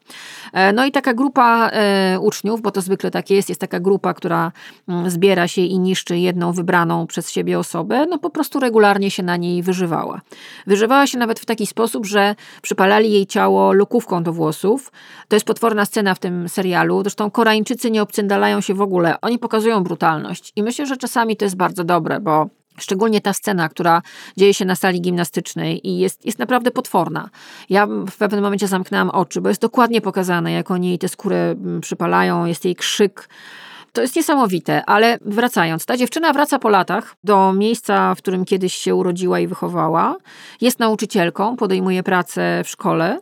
E, 0.52 0.72
no 0.72 0.86
i 0.86 0.92
taka 0.92 1.14
grupa 1.14 1.68
e, 1.72 2.20
uczniów, 2.20 2.62
bo 2.62 2.70
to 2.70 2.80
zwykle 2.80 3.10
tak 3.10 3.30
jest, 3.30 3.48
jest 3.48 3.60
taka 3.60 3.80
grupa, 3.80 4.14
która 4.14 4.52
mm, 4.88 5.10
zbiera 5.10 5.48
się 5.48 5.62
i 5.62 5.78
niszczy 5.78 6.18
jedną 6.18 6.52
wybraną 6.52 7.06
przez 7.06 7.30
siebie 7.30 7.58
osobę, 7.58 8.06
no 8.10 8.18
po 8.18 8.30
prostu 8.30 8.60
regularnie 8.60 9.10
się 9.10 9.22
na 9.22 9.36
niej 9.36 9.62
wyżywała. 9.62 10.20
Wyżywała 10.66 11.06
się 11.06 11.18
nawet 11.18 11.40
w 11.40 11.46
taki 11.46 11.66
sposób, 11.66 12.06
że 12.06 12.34
przypalali 12.62 13.12
jej 13.12 13.26
ciało 13.26 13.72
lukówką 13.72 14.22
do 14.22 14.32
włosów. 14.32 14.92
To 15.28 15.36
jest 15.36 15.46
potworna 15.46 15.84
scena 15.84 16.14
w 16.14 16.18
tym 16.18 16.48
serialu. 16.48 17.02
Zresztą 17.02 17.30
Koreańczycy 17.30 17.90
nie 17.90 18.02
obcyndalają 18.02 18.60
się 18.60 18.74
w 18.74 18.80
ogóle. 18.80 19.20
Oni 19.20 19.38
pokazują 19.38 19.82
brutalność. 19.82 20.52
I 20.56 20.62
myślę, 20.62 20.86
że 20.86 20.96
czasami 20.96 21.36
to 21.36 21.44
jest 21.44 21.56
bardzo 21.56 21.84
dobre, 21.84 22.20
bo 22.20 22.46
Szczególnie 22.80 23.20
ta 23.20 23.32
scena, 23.32 23.68
która 23.68 24.02
dzieje 24.36 24.54
się 24.54 24.64
na 24.64 24.76
sali 24.76 25.00
gimnastycznej 25.00 25.88
i 25.88 25.98
jest, 25.98 26.26
jest 26.26 26.38
naprawdę 26.38 26.70
potworna. 26.70 27.28
Ja 27.70 27.86
w 27.86 28.16
pewnym 28.18 28.42
momencie 28.42 28.68
zamknęłam 28.68 29.10
oczy, 29.10 29.40
bo 29.40 29.48
jest 29.48 29.60
dokładnie 29.60 30.00
pokazane, 30.00 30.52
jak 30.52 30.70
oni 30.70 30.88
jej 30.88 30.98
tę 30.98 31.08
skórę 31.08 31.50
mm, 31.50 31.80
przypalają, 31.80 32.44
jest 32.44 32.64
jej 32.64 32.76
krzyk. 32.76 33.28
To 33.92 34.02
jest 34.02 34.16
niesamowite, 34.16 34.84
ale 34.84 35.18
wracając, 35.20 35.86
ta 35.86 35.96
dziewczyna 35.96 36.32
wraca 36.32 36.58
po 36.58 36.68
latach 36.68 37.16
do 37.24 37.52
miejsca, 37.52 38.14
w 38.14 38.18
którym 38.18 38.44
kiedyś 38.44 38.74
się 38.74 38.94
urodziła 38.94 39.40
i 39.40 39.46
wychowała. 39.46 40.16
Jest 40.60 40.78
nauczycielką, 40.78 41.56
podejmuje 41.56 42.02
pracę 42.02 42.62
w 42.64 42.68
szkole 42.68 43.20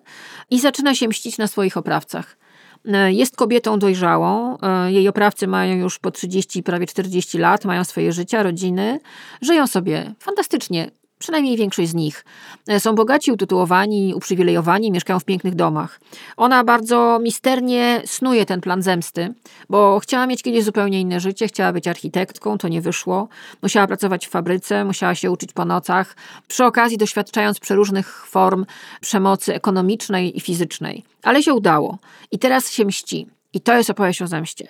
i 0.50 0.60
zaczyna 0.60 0.94
się 0.94 1.08
mścić 1.08 1.38
na 1.38 1.46
swoich 1.46 1.76
oprawcach. 1.76 2.36
E, 2.84 3.12
jest 3.12 3.36
kobietą 3.36 3.78
dojrzałą. 3.78 4.58
E, 4.58 4.92
jej 4.92 5.08
oprawcy 5.08 5.46
mają 5.46 5.76
już 5.76 5.98
po 5.98 6.10
30, 6.10 6.62
prawie 6.62 6.86
40 6.86 7.38
lat, 7.38 7.64
mają 7.64 7.84
swoje 7.84 8.12
życia, 8.12 8.42
rodziny, 8.42 9.00
żyją 9.42 9.66
sobie 9.66 10.14
fantastycznie 10.18 10.90
przynajmniej 11.24 11.56
większość 11.56 11.88
z 11.88 11.94
nich. 11.94 12.24
E, 12.68 12.80
są 12.80 12.94
bogaci, 12.94 13.32
utytułowani, 13.32 14.14
uprzywilejowani, 14.14 14.92
mieszkają 14.92 15.20
w 15.20 15.24
pięknych 15.24 15.54
domach. 15.54 16.00
Ona 16.36 16.64
bardzo 16.64 17.18
misternie 17.22 18.02
snuje 18.06 18.46
ten 18.46 18.60
plan 18.60 18.82
zemsty, 18.82 19.34
bo 19.70 20.00
chciała 20.00 20.26
mieć 20.26 20.42
kiedyś 20.42 20.64
zupełnie 20.64 21.00
inne 21.00 21.20
życie, 21.20 21.46
chciała 21.46 21.72
być 21.72 21.88
architektką, 21.88 22.58
to 22.58 22.68
nie 22.68 22.80
wyszło. 22.80 23.28
Musiała 23.62 23.86
pracować 23.86 24.26
w 24.26 24.30
fabryce, 24.30 24.84
musiała 24.84 25.14
się 25.14 25.30
uczyć 25.30 25.52
po 25.52 25.64
nocach, 25.64 26.16
przy 26.48 26.64
okazji 26.64 26.98
doświadczając 26.98 27.60
przeróżnych 27.60 28.26
form 28.26 28.66
przemocy 29.00 29.54
ekonomicznej 29.54 30.36
i 30.36 30.40
fizycznej. 30.40 31.04
Ale 31.22 31.42
się 31.42 31.54
udało 31.54 31.98
i 32.32 32.38
teraz 32.38 32.70
się 32.70 32.84
mści. 32.84 33.26
I 33.54 33.60
to 33.60 33.74
jest 33.76 33.90
opowieść 33.90 34.22
o 34.22 34.26
zemście. 34.26 34.68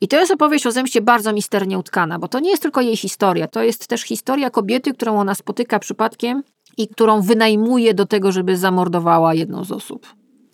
I 0.00 0.08
to 0.08 0.20
jest 0.20 0.32
opowieść 0.32 0.66
o 0.66 0.72
zemście 0.72 1.00
bardzo 1.00 1.32
misternie 1.32 1.78
utkana, 1.78 2.18
bo 2.18 2.28
to 2.28 2.40
nie 2.40 2.50
jest 2.50 2.62
tylko 2.62 2.80
jej 2.80 2.96
historia, 2.96 3.48
to 3.48 3.62
jest 3.62 3.86
też 3.86 4.02
historia 4.02 4.50
kobiety, 4.50 4.94
którą 4.94 5.20
ona 5.20 5.34
spotyka 5.34 5.78
przypadkiem 5.78 6.42
i 6.76 6.88
którą 6.88 7.22
wynajmuje 7.22 7.94
do 7.94 8.06
tego, 8.06 8.32
żeby 8.32 8.56
zamordowała 8.56 9.34
jedną 9.34 9.64
z 9.64 9.72
osób. 9.72 10.06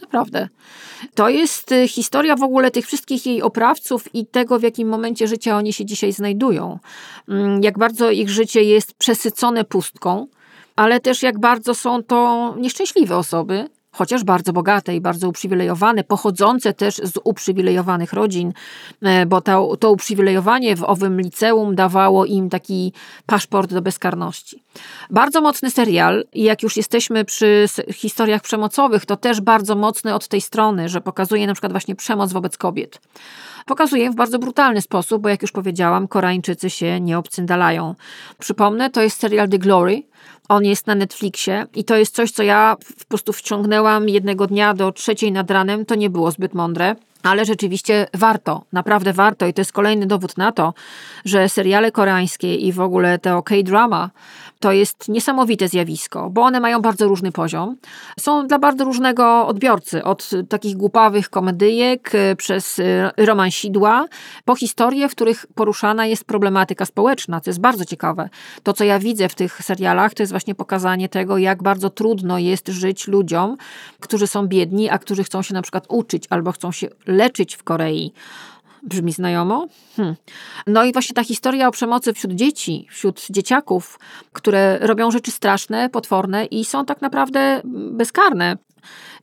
Naprawdę. 0.02 0.48
To 1.14 1.28
jest 1.28 1.72
y, 1.72 1.88
historia 1.88 2.36
w 2.36 2.42
ogóle 2.42 2.70
tych 2.70 2.86
wszystkich 2.86 3.26
jej 3.26 3.42
oprawców 3.42 4.14
i 4.14 4.26
tego, 4.26 4.58
w 4.58 4.62
jakim 4.62 4.88
momencie 4.88 5.28
życia 5.28 5.56
oni 5.56 5.72
się 5.72 5.84
dzisiaj 5.84 6.12
znajdują. 6.12 6.78
Mm, 7.28 7.62
jak 7.62 7.78
bardzo 7.78 8.10
ich 8.10 8.30
życie 8.30 8.62
jest 8.62 8.94
przesycone 8.94 9.64
pustką, 9.64 10.26
ale 10.76 11.00
też 11.00 11.22
jak 11.22 11.38
bardzo 11.40 11.74
są 11.74 12.02
to 12.02 12.54
nieszczęśliwe 12.58 13.16
osoby, 13.16 13.68
chociaż 13.90 14.24
bardzo 14.24 14.52
bogate 14.52 14.94
i 14.94 15.00
bardzo 15.00 15.28
uprzywilejowane, 15.28 16.04
pochodzące 16.04 16.74
też 16.74 16.96
z 16.96 17.18
uprzywilejowanych 17.24 18.12
rodzin, 18.12 18.52
e, 19.02 19.26
bo 19.26 19.40
to, 19.40 19.76
to 19.76 19.92
uprzywilejowanie 19.92 20.76
w 20.76 20.82
owym 20.82 21.20
liceum 21.20 21.74
dawało 21.74 22.24
im 22.24 22.50
taki 22.50 22.92
paszport 23.26 23.74
do 23.74 23.82
bezkarności. 23.82 24.62
Bardzo 25.10 25.40
mocny 25.40 25.70
serial 25.70 26.24
i 26.32 26.42
jak 26.42 26.62
już 26.62 26.76
jesteśmy 26.76 27.24
przy 27.24 27.66
historiach 27.92 28.42
przemocowych, 28.42 29.06
to 29.06 29.16
też 29.16 29.40
bardzo 29.40 29.74
mocny 29.74 30.14
od 30.14 30.28
tej 30.28 30.40
strony, 30.40 30.88
że 30.88 31.00
pokazuje 31.00 31.46
na 31.46 31.52
przykład 31.52 31.72
właśnie 31.72 31.96
przemoc 31.96 32.32
wobec 32.32 32.56
kobiet. 32.56 33.00
Pokazuje 33.66 34.10
w 34.10 34.14
bardzo 34.14 34.38
brutalny 34.38 34.80
sposób, 34.80 35.22
bo 35.22 35.28
jak 35.28 35.42
już 35.42 35.52
powiedziałam, 35.52 36.08
Koreańczycy 36.08 36.70
się 36.70 37.00
nie 37.00 37.18
obcyndalają. 37.18 37.94
Przypomnę, 38.38 38.90
to 38.90 39.02
jest 39.02 39.20
serial 39.20 39.48
The 39.48 39.58
Glory, 39.58 40.02
on 40.48 40.64
jest 40.64 40.86
na 40.86 40.94
Netflixie 40.94 41.66
i 41.74 41.84
to 41.84 41.96
jest 41.96 42.14
coś, 42.14 42.30
co 42.30 42.42
ja 42.42 42.76
po 42.98 43.04
prostu 43.08 43.32
wciągnęłam 43.32 44.08
jednego 44.08 44.46
dnia 44.46 44.74
do 44.74 44.92
trzeciej 44.92 45.32
nad 45.32 45.50
ranem. 45.50 45.84
To 45.84 45.94
nie 45.94 46.10
było 46.10 46.30
zbyt 46.30 46.54
mądre. 46.54 46.96
Ale 47.22 47.44
rzeczywiście 47.44 48.06
warto, 48.14 48.64
naprawdę 48.72 49.12
warto 49.12 49.46
i 49.46 49.54
to 49.54 49.60
jest 49.60 49.72
kolejny 49.72 50.06
dowód 50.06 50.36
na 50.36 50.52
to, 50.52 50.74
że 51.24 51.48
seriale 51.48 51.92
koreańskie 51.92 52.54
i 52.54 52.72
w 52.72 52.80
ogóle 52.80 53.18
te 53.18 53.42
K-drama 53.44 54.10
to 54.60 54.72
jest 54.72 55.08
niesamowite 55.08 55.68
zjawisko, 55.68 56.30
bo 56.30 56.42
one 56.42 56.60
mają 56.60 56.82
bardzo 56.82 57.08
różny 57.08 57.32
poziom. 57.32 57.76
Są 58.20 58.46
dla 58.46 58.58
bardzo 58.58 58.84
różnego 58.84 59.46
odbiorcy, 59.46 60.04
od 60.04 60.30
takich 60.48 60.76
głupawych 60.76 61.30
komedyjek 61.30 62.14
e, 62.14 62.36
przez 62.36 62.78
e, 62.78 63.10
romansidła, 63.16 64.06
po 64.44 64.56
historie, 64.56 65.08
w 65.08 65.12
których 65.12 65.46
poruszana 65.54 66.06
jest 66.06 66.24
problematyka 66.24 66.84
społeczna, 66.84 67.40
co 67.40 67.50
jest 67.50 67.60
bardzo 67.60 67.84
ciekawe. 67.84 68.28
To, 68.62 68.72
co 68.72 68.84
ja 68.84 68.98
widzę 68.98 69.28
w 69.28 69.34
tych 69.34 69.62
serialach, 69.62 70.14
to 70.14 70.22
jest 70.22 70.32
właśnie 70.32 70.54
pokazanie 70.54 71.08
tego, 71.08 71.38
jak 71.38 71.62
bardzo 71.62 71.90
trudno 71.90 72.38
jest 72.38 72.68
żyć 72.68 73.08
ludziom, 73.08 73.56
którzy 74.00 74.26
są 74.26 74.46
biedni, 74.46 74.90
a 74.90 74.98
którzy 74.98 75.24
chcą 75.24 75.42
się 75.42 75.54
na 75.54 75.62
przykład 75.62 75.86
uczyć 75.88 76.24
albo 76.30 76.52
chcą 76.52 76.72
się 76.72 76.88
leczyć 77.08 77.56
w 77.56 77.62
Korei. 77.62 78.12
Brzmi 78.82 79.12
znajomo? 79.12 79.66
Hmm. 79.96 80.14
No 80.66 80.84
i 80.84 80.92
właśnie 80.92 81.14
ta 81.14 81.24
historia 81.24 81.68
o 81.68 81.70
przemocy 81.70 82.12
wśród 82.12 82.32
dzieci, 82.32 82.86
wśród 82.90 83.26
dzieciaków, 83.30 83.98
które 84.32 84.78
robią 84.80 85.10
rzeczy 85.10 85.30
straszne, 85.30 85.88
potworne 85.88 86.44
i 86.44 86.64
są 86.64 86.84
tak 86.84 87.02
naprawdę 87.02 87.60
bezkarne. 87.90 88.56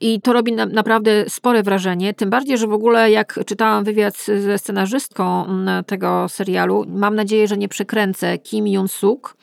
I 0.01 0.21
to 0.21 0.33
robi 0.33 0.53
na, 0.53 0.65
naprawdę 0.65 1.29
spore 1.29 1.63
wrażenie. 1.63 2.13
Tym 2.13 2.29
bardziej, 2.29 2.57
że 2.57 2.67
w 2.67 2.73
ogóle 2.73 3.11
jak 3.11 3.39
czytałam 3.45 3.83
wywiad 3.83 4.17
ze 4.17 4.57
scenarzystką 4.57 5.45
mm, 5.45 5.83
tego 5.83 6.29
serialu, 6.29 6.85
mam 6.87 7.15
nadzieję, 7.15 7.47
że 7.47 7.57
nie 7.57 7.67
przekręcę, 7.67 8.37
Kim 8.37 8.65
Jun-suk, 8.65 9.35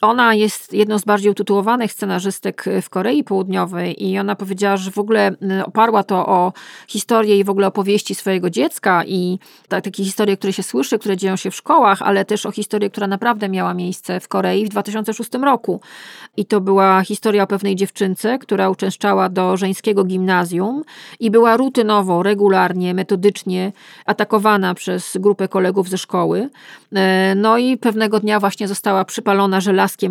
ona 0.00 0.34
jest 0.34 0.72
jedną 0.72 0.98
z 0.98 1.04
bardziej 1.04 1.30
utytułowanych 1.30 1.92
scenarzystek 1.92 2.64
w 2.82 2.90
Korei 2.90 3.24
Południowej 3.24 4.04
i 4.04 4.18
ona 4.18 4.36
powiedziała, 4.36 4.76
że 4.76 4.90
w 4.90 4.98
ogóle 4.98 5.30
y, 5.60 5.64
oparła 5.64 6.02
to 6.02 6.26
o 6.26 6.52
historię 6.88 7.38
i 7.38 7.44
w 7.44 7.50
ogóle 7.50 7.66
opowieści 7.66 8.14
swojego 8.14 8.50
dziecka 8.50 9.04
i 9.04 9.38
tak, 9.68 9.84
takie 9.84 10.04
historie, 10.04 10.36
które 10.36 10.52
się 10.52 10.62
słyszy, 10.62 10.98
które 10.98 11.16
dzieją 11.16 11.36
się 11.36 11.50
w 11.50 11.54
szkołach, 11.54 12.02
ale 12.02 12.24
też 12.24 12.46
o 12.46 12.52
historię, 12.52 12.90
która 12.90 13.06
naprawdę 13.06 13.48
miała 13.48 13.74
miejsce 13.74 14.20
w 14.20 14.28
Korei 14.28 14.66
w 14.66 14.68
2006 14.68 15.30
roku. 15.42 15.80
I 16.36 16.46
to 16.46 16.60
była 16.60 17.02
historia 17.02 17.42
o 17.42 17.46
pewnej 17.46 17.76
dziewczynce, 17.76 18.38
która 18.38 18.70
uczęszczała 18.70 19.28
do 19.28 19.56
żeńskiego 19.56 20.04
gimnazjum 20.04 20.82
i 21.20 21.30
była 21.30 21.56
rutynowo, 21.56 22.22
regularnie, 22.22 22.94
metodycznie 22.94 23.72
atakowana 24.06 24.74
przez 24.74 25.16
grupę 25.20 25.48
kolegów 25.48 25.88
ze 25.88 25.98
szkoły. 25.98 26.48
E, 26.94 27.34
no 27.34 27.58
i 27.58 27.76
pewnego 27.76 28.20
dnia 28.20 28.40
właśnie 28.40 28.68
została 28.68 29.04
przypalona 29.04 29.60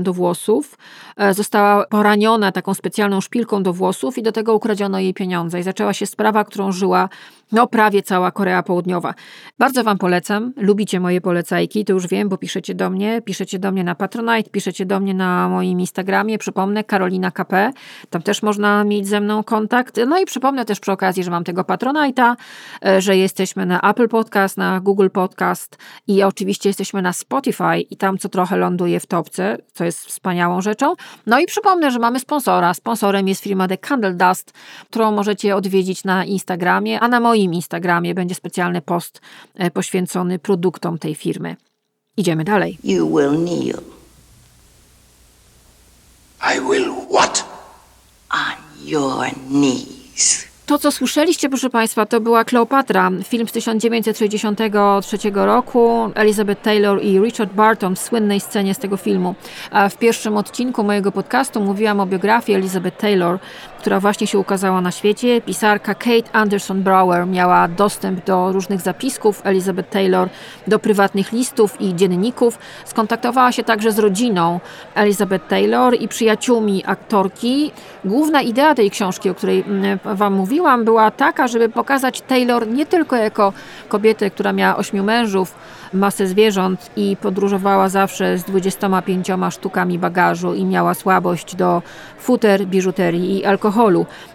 do 0.04 0.14
włosów, 0.14 0.78
e, 1.18 1.34
została 1.34 1.86
poraniona 1.86 2.52
taką 2.52 2.74
specjalną 2.74 3.22
szpilką 3.22 3.64
do 3.64 3.74
włosów 3.74 4.18
i 4.18 4.24
do 4.24 4.32
tego 4.32 4.56
ukradziono 4.56 5.00
jej 5.00 5.14
pieniądze. 5.14 5.60
I 5.60 5.64
zaczęła 5.64 5.94
się 5.94 6.06
sprawa, 6.06 6.44
którą 6.44 6.72
żyła 6.72 7.10
no 7.52 7.68
prawie 7.68 8.04
cała 8.04 8.32
Korea 8.32 8.64
Południowa. 8.64 9.14
Bardzo 9.60 9.84
Wam 9.84 9.98
polecam. 9.98 10.54
Lubicie 10.58 11.00
moje 11.00 11.22
polecajki, 11.22 11.86
to 11.86 11.94
już 11.94 12.08
wiem, 12.08 12.30
bo 12.30 12.38
piszecie 12.38 12.76
do 12.76 12.90
mnie. 12.90 13.22
Piszecie 13.22 13.60
do 13.60 13.72
mnie 13.72 13.84
na 13.84 13.96
Patronite, 13.96 14.50
piszecie 14.50 14.86
do 14.86 15.00
mnie 15.00 15.14
na 15.14 15.50
moim 15.50 15.80
Instagramie. 15.80 16.38
Przypomnę, 16.38 16.84
Karolina 16.84 17.32
KP. 17.32 17.72
Tam 18.10 18.22
też 18.22 18.44
można 18.44 18.84
mieć 18.84 19.08
ze 19.08 19.22
mną 19.22 19.44
kontakt. 19.44 20.00
No 20.08 20.20
i 20.20 20.26
przypomnę 20.26 20.66
też 20.66 20.80
przy 20.80 20.92
okazji, 20.92 21.24
że 21.24 21.32
mam 21.32 21.44
tego 21.44 21.62
Patronite'a, 21.62 22.36
e, 22.86 23.02
że 23.02 23.18
jesteśmy 23.18 23.66
na 23.66 23.82
Apple 23.82 24.08
Podcast, 24.08 24.58
na 24.58 24.80
Google 24.80 25.10
Podcast 25.14 25.78
i 26.08 26.24
oczywiście 26.24 26.70
jesteśmy 26.70 27.02
na 27.02 27.14
Spotify 27.14 27.80
i 27.90 27.98
tam 27.98 28.18
co 28.18 28.30
trochę 28.30 28.58
ląduje 28.58 29.00
w 29.00 29.06
topce, 29.06 29.58
co 29.74 29.86
jest 29.86 30.06
wspaniałą 30.06 30.62
rzeczą. 30.62 30.94
No 31.26 31.40
i 31.40 31.46
przypomnę, 31.46 31.92
że 31.92 32.00
mamy 32.00 32.20
sponsora. 32.20 32.74
Sponsorem 32.74 33.28
jest 33.28 33.44
firma 33.44 33.68
The 33.68 33.78
Candle 33.78 34.14
Dust, 34.14 34.54
którą 34.90 35.12
możecie 35.12 35.56
odwiedzić 35.56 36.04
na 36.04 36.26
Instagramie, 36.26 37.00
a 37.00 37.08
na 37.08 37.20
moim 37.20 37.35
moim 37.36 37.54
Instagramie 37.54 38.14
będzie 38.14 38.36
specjalny 38.36 38.82
post 38.82 39.22
e, 39.56 39.72
poświęcony 39.72 40.40
produktom 40.40 41.00
tej 41.00 41.16
firmy. 41.16 41.56
Idziemy 42.18 42.44
dalej. 42.44 42.78
You 42.84 43.18
will 43.18 43.36
kneel. 43.46 43.82
I 46.56 46.62
will 46.70 46.92
what? 47.12 47.46
On 48.30 48.88
your 48.88 49.26
knees. 49.50 50.46
To, 50.66 50.80
co 50.80 50.92
słyszeliście, 50.92 51.50
proszę 51.50 51.70
Państwa, 51.70 52.06
to 52.06 52.22
była 52.22 52.44
Kleopatra, 52.44 53.12
film 53.24 53.48
z 53.48 53.52
1963 53.52 55.18
roku. 55.34 56.12
Elizabeth 56.16 56.62
Taylor 56.62 57.04
i 57.04 57.20
Richard 57.20 57.54
Barton 57.54 57.96
w 57.96 58.00
słynnej 58.00 58.40
scenie 58.40 58.74
z 58.74 58.78
tego 58.78 58.98
filmu. 58.98 59.36
W 59.90 59.98
pierwszym 59.98 60.38
odcinku 60.38 60.84
mojego 60.84 61.12
podcastu 61.12 61.62
mówiłam 61.62 62.00
o 62.00 62.06
biografii 62.06 62.56
Elizabeth 62.58 62.98
Taylor, 62.98 63.40
która 63.86 64.00
właśnie 64.00 64.28
się 64.28 64.40
ukazała 64.40 64.82
na 64.82 64.92
świecie. 64.92 65.42
Pisarka 65.42 65.96
Kate 65.96 66.32
Anderson 66.34 66.84
Brower 66.84 67.28
miała 67.28 67.68
dostęp 67.68 68.26
do 68.26 68.52
różnych 68.52 68.82
zapisków 68.82 69.42
Elizabeth 69.44 69.90
Taylor, 69.90 70.30
do 70.68 70.80
prywatnych 70.80 71.32
listów 71.32 71.82
i 71.82 71.96
dzienników. 71.96 72.60
Skontaktowała 72.86 73.52
się 73.52 73.64
także 73.64 73.92
z 73.92 74.00
rodziną 74.00 74.60
Elizabeth 74.96 75.48
Taylor 75.48 75.96
i 76.02 76.08
przyjaciółmi 76.08 76.84
aktorki. 76.86 77.72
Główna 78.06 78.42
idea 78.42 78.76
tej 78.76 78.92
książki, 78.92 79.30
o 79.30 79.36
której 79.36 79.64
mm, 79.68 80.00
Wam 80.06 80.34
mówiłam, 80.34 80.86
była 80.86 81.12
taka, 81.12 81.48
żeby 81.48 81.70
pokazać 81.70 82.22
Taylor 82.22 82.68
nie 82.68 82.86
tylko 82.86 83.16
jako 83.16 83.54
kobietę, 83.90 84.30
która 84.30 84.54
miała 84.54 84.78
ośmiu 84.78 85.04
mężów, 85.04 85.56
masę 85.94 86.28
zwierząt 86.28 86.92
i 86.96 87.18
podróżowała 87.22 87.90
zawsze 87.90 88.38
z 88.38 88.44
25 88.44 89.28
sztukami 89.52 90.00
bagażu 90.00 90.54
i 90.54 90.66
miała 90.66 90.94
słabość 90.94 91.56
do 91.56 91.82
futer, 92.20 92.66
biżuterii 92.68 93.38
i 93.38 93.46
alkoholu, 93.46 93.75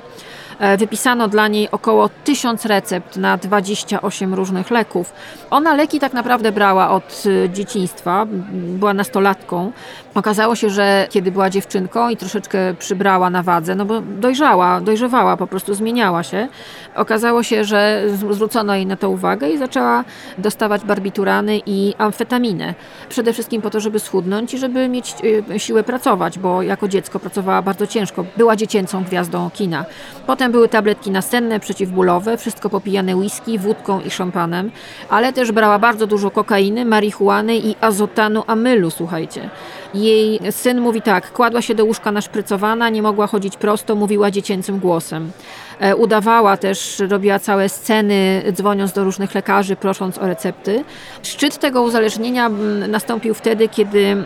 e, 0.59 0.77
wypisano 0.77 1.27
dla 1.27 1.47
niej 1.47 1.71
około 1.71 2.09
1000 2.09 2.65
recept 2.65 3.17
na 3.17 3.37
28 3.37 4.33
różnych 4.33 4.71
leków. 4.71 5.13
Ona 5.49 5.73
leki 5.73 5.99
tak 5.99 6.13
naprawdę 6.13 6.51
brała 6.51 6.89
od 6.89 7.23
e, 7.45 7.49
dzieciństwa, 7.49 8.25
była 8.51 8.93
nastolatką. 8.93 9.71
Okazało 10.15 10.55
się, 10.55 10.69
że 10.69 11.07
kiedy 11.09 11.31
była 11.31 11.49
dziewczynką 11.49 12.09
i 12.09 12.17
troszeczkę 12.17 12.73
przybrała 12.79 13.29
na 13.29 13.43
wadze, 13.43 13.75
no 13.75 13.85
bo 13.85 14.01
dojrzała, 14.01 14.81
dojrzewała, 14.81 15.37
po 15.37 15.47
prostu 15.47 15.73
zmieniała 15.73 16.23
się. 16.23 16.47
Okazało 16.95 17.43
się, 17.43 17.65
że 17.65 18.03
zwrócono 18.07 18.75
jej 18.75 18.85
na 18.85 18.95
to 18.95 19.09
uwagę 19.09 19.49
i 19.49 19.57
zaczęła 19.57 20.03
dostawać 20.37 20.83
barbiturany 20.83 21.61
i 21.65 21.93
amfetaminę. 21.97 22.73
Przede 23.09 23.33
wszystkim 23.33 23.61
po 23.61 23.69
to, 23.69 23.79
żeby 23.79 23.99
schudnąć 23.99 24.53
i 24.53 24.57
żeby 24.57 24.89
mieć 24.89 25.15
y, 25.53 25.59
siłę 25.59 25.83
pracować, 25.83 26.39
bo 26.39 26.61
jako 26.61 26.87
dziecko 26.87 27.19
pracowała 27.19 27.61
bardzo 27.61 27.87
ciężko. 27.87 28.25
Była 28.37 28.55
dziecięcą 28.55 29.03
gwiazdą 29.03 29.49
kina. 29.49 29.85
Potem 30.27 30.51
były 30.51 30.69
tabletki 30.69 31.11
nasenne, 31.11 31.59
przeciwbólowe, 31.59 32.37
wszystko 32.37 32.69
popijane 32.69 33.15
whisky, 33.15 33.59
wódką 33.59 34.01
i 34.01 34.11
szampanem, 34.11 34.71
ale 35.09 35.33
też 35.33 35.51
brała 35.51 35.79
bardzo 35.79 36.07
dużo 36.07 36.31
kokainy, 36.31 36.85
marihuany 36.85 37.57
i 37.57 37.75
azotanu 37.81 38.43
amylu, 38.47 38.91
słuchajcie. 38.91 39.49
Jej 39.95 40.39
syn 40.51 40.81
mówi 40.81 41.01
tak, 41.01 41.31
kładła 41.31 41.61
się 41.61 41.75
do 41.75 41.85
łóżka 41.85 42.11
naszprycowana, 42.11 42.89
nie 42.89 43.01
mogła 43.01 43.27
chodzić 43.27 43.57
prosto, 43.57 43.95
mówiła 43.95 44.31
dziecięcym 44.31 44.79
głosem. 44.79 45.31
E, 45.79 45.95
udawała 45.95 46.57
też, 46.57 47.01
robiła 47.09 47.39
całe 47.39 47.69
sceny, 47.69 48.43
dzwoniąc 48.51 48.93
do 48.93 49.03
różnych 49.03 49.35
lekarzy, 49.35 49.75
prosząc 49.75 50.17
o 50.17 50.27
recepty. 50.27 50.83
Szczyt 51.23 51.57
tego 51.57 51.81
uzależnienia 51.81 52.49
nastąpił 52.87 53.33
wtedy, 53.33 53.69
kiedy 53.69 54.17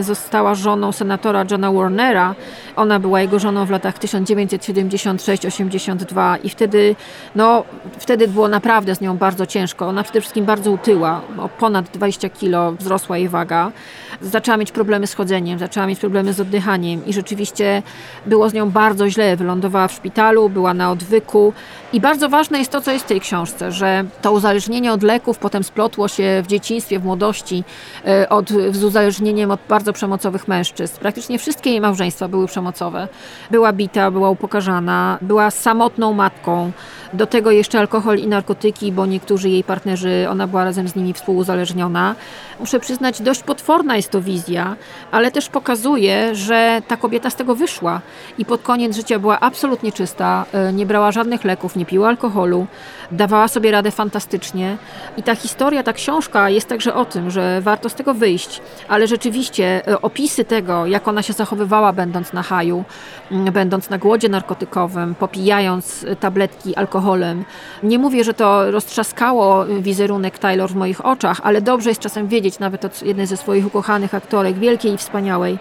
została 0.00 0.54
żoną 0.54 0.92
senatora 0.92 1.44
Johna 1.50 1.72
Warnera. 1.72 2.34
Ona 2.76 3.00
była 3.00 3.20
jego 3.20 3.38
żoną 3.38 3.66
w 3.66 3.70
latach 3.70 3.98
1976-82 3.98 6.38
i 6.44 6.48
wtedy, 6.48 6.96
no, 7.34 7.64
wtedy 7.98 8.28
było 8.28 8.48
naprawdę 8.48 8.94
z 8.94 9.00
nią 9.00 9.16
bardzo 9.16 9.46
ciężko. 9.46 9.88
Ona 9.88 10.02
przede 10.02 10.20
wszystkim 10.20 10.44
bardzo 10.44 10.70
utyła, 10.70 11.20
o 11.38 11.48
ponad 11.48 11.90
20 11.90 12.28
kilo 12.28 12.72
wzrosła 12.72 13.18
jej 13.18 13.28
waga. 13.28 13.72
Zaczęła 14.20 14.56
mieć 14.56 14.72
problemy 14.72 15.06
z 15.06 15.14
chodzeniem, 15.14 15.58
zaczęła 15.58 15.86
mieć 15.86 15.98
problemy 15.98 16.32
z 16.32 16.40
oddychaniem 16.40 17.06
i 17.06 17.12
rzeczywiście 17.12 17.82
było 18.26 18.50
z 18.50 18.54
nią 18.54 18.70
bardzo 18.70 19.10
źle. 19.10 19.36
Wylądowała 19.36 19.88
w 19.88 19.92
szpitalu, 19.92 20.48
była 20.48 20.74
na 20.74 20.90
odwyku. 20.98 21.52
I 21.92 22.00
bardzo 22.00 22.28
ważne 22.28 22.58
jest 22.58 22.70
to, 22.70 22.80
co 22.80 22.90
jest 22.90 23.04
w 23.04 23.08
tej 23.08 23.20
książce, 23.20 23.72
że 23.72 24.04
to 24.22 24.32
uzależnienie 24.32 24.92
od 24.92 25.02
leków 25.02 25.38
potem 25.38 25.64
splotło 25.64 26.08
się 26.08 26.42
w 26.44 26.46
dzieciństwie, 26.46 26.98
w 26.98 27.04
młodości, 27.04 27.64
e, 28.06 28.28
od, 28.28 28.48
z 28.50 28.84
uzależnieniem 28.84 29.50
od 29.50 29.60
bardzo 29.68 29.92
przemocowych 29.92 30.48
mężczyzn. 30.48 30.98
Praktycznie 31.00 31.38
wszystkie 31.38 31.70
jej 31.70 31.80
małżeństwa 31.80 32.28
były 32.28 32.46
przemocowe. 32.46 33.08
Była 33.50 33.72
bita, 33.72 34.10
była 34.10 34.30
upokarzana, 34.30 35.18
była 35.22 35.50
samotną 35.50 36.12
matką. 36.12 36.72
Do 37.12 37.26
tego 37.26 37.50
jeszcze 37.50 37.78
alkohol 37.78 38.18
i 38.18 38.26
narkotyki, 38.26 38.92
bo 38.92 39.06
niektórzy 39.06 39.48
jej 39.48 39.64
partnerzy, 39.64 40.26
ona 40.30 40.46
była 40.46 40.64
razem 40.64 40.88
z 40.88 40.94
nimi 40.96 41.12
współuzależniona. 41.12 42.14
Muszę 42.60 42.80
przyznać, 42.80 43.22
dość 43.22 43.42
potworna 43.42 43.96
jest 43.96 44.10
to 44.10 44.20
wizja, 44.20 44.76
ale 45.10 45.30
też 45.30 45.48
pokazuje, 45.48 46.34
że 46.34 46.82
ta 46.88 46.96
kobieta 46.96 47.30
z 47.30 47.36
tego 47.36 47.54
wyszła 47.54 48.00
i 48.38 48.44
pod 48.44 48.62
koniec 48.62 48.96
życia 48.96 49.18
była 49.18 49.40
absolutnie 49.40 49.92
czysta, 49.92 50.44
e, 50.52 50.72
nie 50.72 50.86
brała 50.88 51.12
żadnych 51.12 51.44
leków, 51.44 51.76
nie 51.76 51.86
piła 51.86 52.08
alkoholu, 52.08 52.66
dawała 53.10 53.48
sobie 53.48 53.70
radę 53.70 53.90
fantastycznie. 53.90 54.76
I 55.16 55.22
ta 55.22 55.34
historia, 55.34 55.82
ta 55.82 55.92
książka 55.92 56.50
jest 56.50 56.68
także 56.68 56.94
o 56.94 57.04
tym, 57.04 57.30
że 57.30 57.60
warto 57.60 57.88
z 57.88 57.94
tego 57.94 58.14
wyjść, 58.14 58.60
ale 58.88 59.06
rzeczywiście 59.06 59.88
e, 59.88 60.02
opisy 60.02 60.44
tego, 60.44 60.86
jak 60.86 61.08
ona 61.08 61.22
się 61.22 61.32
zachowywała, 61.32 61.92
będąc 61.92 62.32
na 62.32 62.42
haju, 62.42 62.84
będąc 63.30 63.90
na 63.90 63.98
głodzie 63.98 64.28
narkotykowym, 64.28 65.14
popijając 65.14 66.04
e, 66.04 66.16
tabletki 66.16 66.76
alkoholem. 66.76 67.44
Nie 67.82 67.98
mówię, 67.98 68.24
że 68.24 68.34
to 68.34 68.70
roztrzaskało 68.70 69.64
wizerunek 69.66 70.38
Taylor 70.38 70.70
w 70.70 70.76
moich 70.76 71.06
oczach, 71.06 71.40
ale 71.42 71.62
dobrze 71.62 71.88
jest 71.88 72.00
czasem 72.00 72.28
wiedzieć, 72.28 72.58
nawet 72.58 72.84
od 72.84 73.02
jednej 73.02 73.26
ze 73.26 73.36
swoich 73.36 73.66
ukochanych 73.66 74.14
aktorek, 74.14 74.58
wielkiej 74.58 74.92
i 74.92 74.98
wspaniałej, 74.98 75.58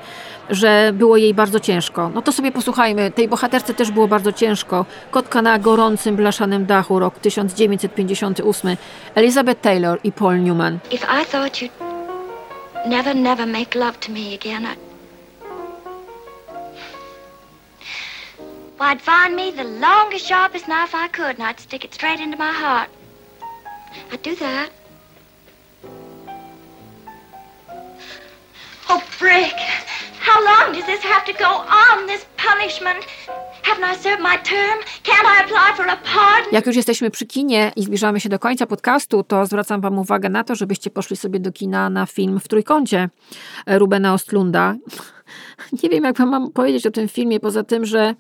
że 0.50 0.92
było 0.94 1.18
jej 1.18 1.34
bardzo 1.34 1.60
ciężko. 1.60 2.12
No 2.14 2.22
to 2.22 2.32
sobie 2.32 2.52
posłuchajmy, 2.52 3.12
tej 3.12 3.28
bohaterce 3.28 3.74
też 3.74 3.92
było 3.92 4.08
bardzo 4.08 4.32
ciężko. 4.32 4.86
Kotka 5.12 5.42
na 5.42 5.60
gorącym, 5.60 6.16
blaszanym 6.16 6.66
dachu, 6.66 7.00
rok 7.00 7.20
1958. 7.20 8.78
Elizabeth 9.16 9.62
Taylor 9.62 10.00
i 10.04 10.12
Paul 10.12 10.40
Newman. 10.44 10.80
If 10.92 11.08
I 11.22 11.26
thought 11.26 11.62
you'd 11.62 11.72
never, 12.90 13.16
never 13.16 13.48
make 13.48 13.80
love 13.80 14.00
to 14.00 14.12
me 14.12 14.34
again, 14.34 14.66
I'd. 14.66 14.88
Well, 18.80 18.90
I'd 18.90 19.02
find 19.02 19.36
me 19.36 19.52
the 19.52 19.64
longest, 19.64 20.28
sharpest 20.28 20.68
knife 20.68 20.94
I 20.94 21.08
could, 21.08 21.40
and 21.40 21.44
I'd 21.44 21.60
stick 21.60 21.84
it 21.84 21.94
straight 21.94 22.20
into 22.20 22.38
my 22.38 22.52
heart. 22.52 22.90
I'd 24.12 24.22
do 24.22 24.36
that. 24.36 24.70
Oh, 28.90 29.04
Brick, 29.20 29.57
this 30.88 31.02
have 31.04 31.26
to 31.26 31.34
go 31.34 31.52
on, 31.84 32.08
this 32.08 32.26
punishment? 32.48 33.06
Haven't 33.64 33.84
I 33.84 33.96
served 33.96 34.24
my 34.24 34.38
term? 34.38 34.78
Can't 35.04 35.28
I 35.34 35.44
apply 35.44 35.74
for 35.76 35.86
a 35.86 35.98
pardon? 35.98 36.52
Jak 36.52 36.66
już 36.66 36.76
jesteśmy 36.76 37.12
przy 37.12 37.26
kinie 37.26 37.72
i 37.76 37.84
zbliżamy 37.84 38.20
się 38.20 38.30
do 38.30 38.40
końca 38.40 38.68
podcastu, 38.68 39.24
to 39.24 39.46
zwracam 39.46 39.82
Wam 39.82 40.00
uwagę 40.00 40.30
na 40.30 40.44
to, 40.44 40.56
żebyście 40.56 40.90
poszli 40.90 41.18
sobie 41.18 41.40
do 41.40 41.52
kina 41.52 41.90
na 41.90 42.06
film 42.06 42.40
w 42.40 42.48
trójkącie 42.48 43.10
Rubena 43.68 44.14
Ostlunda. 44.14 44.76
Nie 45.84 45.90
wiem, 45.90 46.04
jak 46.04 46.18
Wam 46.18 46.30
mam 46.30 46.52
powiedzieć 46.52 46.88
o 46.88 46.92
tym 46.92 47.08
filmie, 47.08 47.40
poza 47.40 47.64
tym, 47.64 47.86
że 47.86 48.16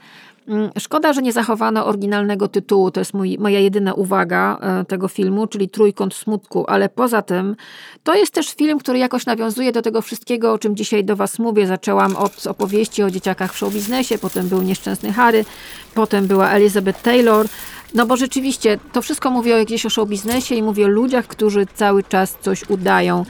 Szkoda, 0.79 1.13
że 1.13 1.21
nie 1.21 1.33
zachowano 1.33 1.85
oryginalnego 1.85 2.47
tytułu. 2.47 2.91
To 2.91 3.01
jest 3.01 3.13
mój, 3.13 3.37
moja 3.39 3.59
jedyna 3.59 3.93
uwaga 3.93 4.57
e, 4.61 4.85
tego 4.85 5.07
filmu, 5.07 5.47
czyli 5.47 5.69
Trójkąt 5.69 6.15
Smutku. 6.15 6.65
Ale 6.67 6.89
poza 6.89 7.21
tym, 7.21 7.55
to 8.03 8.15
jest 8.15 8.33
też 8.33 8.55
film, 8.55 8.79
który 8.79 8.99
jakoś 8.99 9.25
nawiązuje 9.25 9.71
do 9.71 9.81
tego 9.81 10.01
wszystkiego, 10.01 10.53
o 10.53 10.59
czym 10.59 10.75
dzisiaj 10.75 11.05
do 11.05 11.15
Was 11.15 11.39
mówię. 11.39 11.67
Zaczęłam 11.67 12.15
od 12.15 12.47
opowieści 12.47 13.03
o 13.03 13.11
dzieciakach 13.11 13.53
w 13.53 13.57
showbiznesie, 13.57 14.17
potem 14.17 14.47
był 14.47 14.61
Nieszczęsny 14.61 15.13
Harry, 15.13 15.45
potem 15.93 16.27
była 16.27 16.49
Elizabeth 16.49 17.01
Taylor. 17.01 17.47
No 17.93 18.05
bo 18.05 18.17
rzeczywiście 18.17 18.79
to 18.93 19.01
wszystko 19.01 19.31
mówi 19.31 19.53
o 19.53 19.65
gdzieś 19.65 19.85
o 19.85 19.89
showbiznesie 19.89 20.55
i 20.55 20.63
mówi 20.63 20.83
o 20.83 20.87
ludziach, 20.87 21.27
którzy 21.27 21.65
cały 21.75 22.03
czas 22.03 22.37
coś 22.41 22.69
udają. 22.69 23.25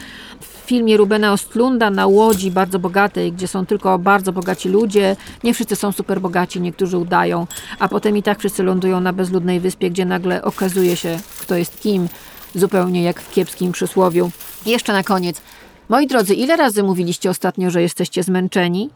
Filmie 0.68 0.98
Rubena 0.98 1.34
Ostlunda 1.34 1.90
na 1.90 2.08
łodzi 2.08 2.52
bardzo 2.52 2.80
bogatej, 2.80 3.32
gdzie 3.32 3.48
są 3.48 3.66
tylko 3.66 4.00
bardzo 4.00 4.34
bogaci 4.34 4.70
ludzie, 4.70 5.16
nie 5.44 5.54
wszyscy 5.54 5.76
są 5.76 5.92
super 5.92 6.22
bogaci, 6.22 6.62
niektórzy 6.62 6.98
udają, 6.98 7.48
a 7.80 7.88
potem 7.88 8.18
i 8.18 8.24
tak 8.24 8.40
wszyscy 8.40 8.64
lądują 8.64 9.00
na 9.00 9.14
bezludnej 9.14 9.60
wyspie, 9.60 9.90
gdzie 9.90 10.06
nagle 10.06 10.42
okazuje 10.42 10.96
się, 10.96 11.20
kto 11.42 11.56
jest 11.56 11.82
kim, 11.82 12.08
zupełnie 12.56 13.04
jak 13.04 13.22
w 13.22 13.32
kiepskim 13.32 13.72
przysłowiu. 13.72 14.32
Jeszcze 14.66 14.94
na 14.94 15.04
koniec. 15.04 15.42
Moi 15.90 16.08
drodzy, 16.08 16.34
ile 16.34 16.56
razy 16.58 16.84
mówiliście 16.84 17.30
ostatnio, 17.30 17.70
że 17.70 17.82
jesteście 17.82 18.24
zmęczeni? 18.24 18.90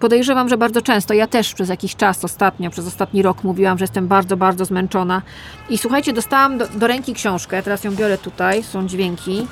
Podejrzewam, 0.00 0.48
że 0.48 0.56
bardzo 0.56 0.82
często. 0.82 1.14
Ja 1.14 1.26
też 1.26 1.54
przez 1.54 1.68
jakiś 1.68 1.96
czas 1.96 2.24
ostatnio, 2.24 2.70
przez 2.70 2.86
ostatni 2.86 3.22
rok 3.22 3.44
mówiłam, 3.44 3.78
że 3.78 3.82
jestem 3.82 4.08
bardzo, 4.08 4.36
bardzo 4.36 4.64
zmęczona. 4.64 5.22
I 5.70 5.78
słuchajcie, 5.78 6.12
dostałam 6.12 6.58
do, 6.58 6.68
do 6.68 6.86
ręki 6.86 7.14
książkę. 7.14 7.62
Teraz 7.62 7.84
ją 7.84 7.94
biorę 7.94 8.18
tutaj. 8.18 8.62
Są 8.62 8.86
dźwięki. 8.86 9.46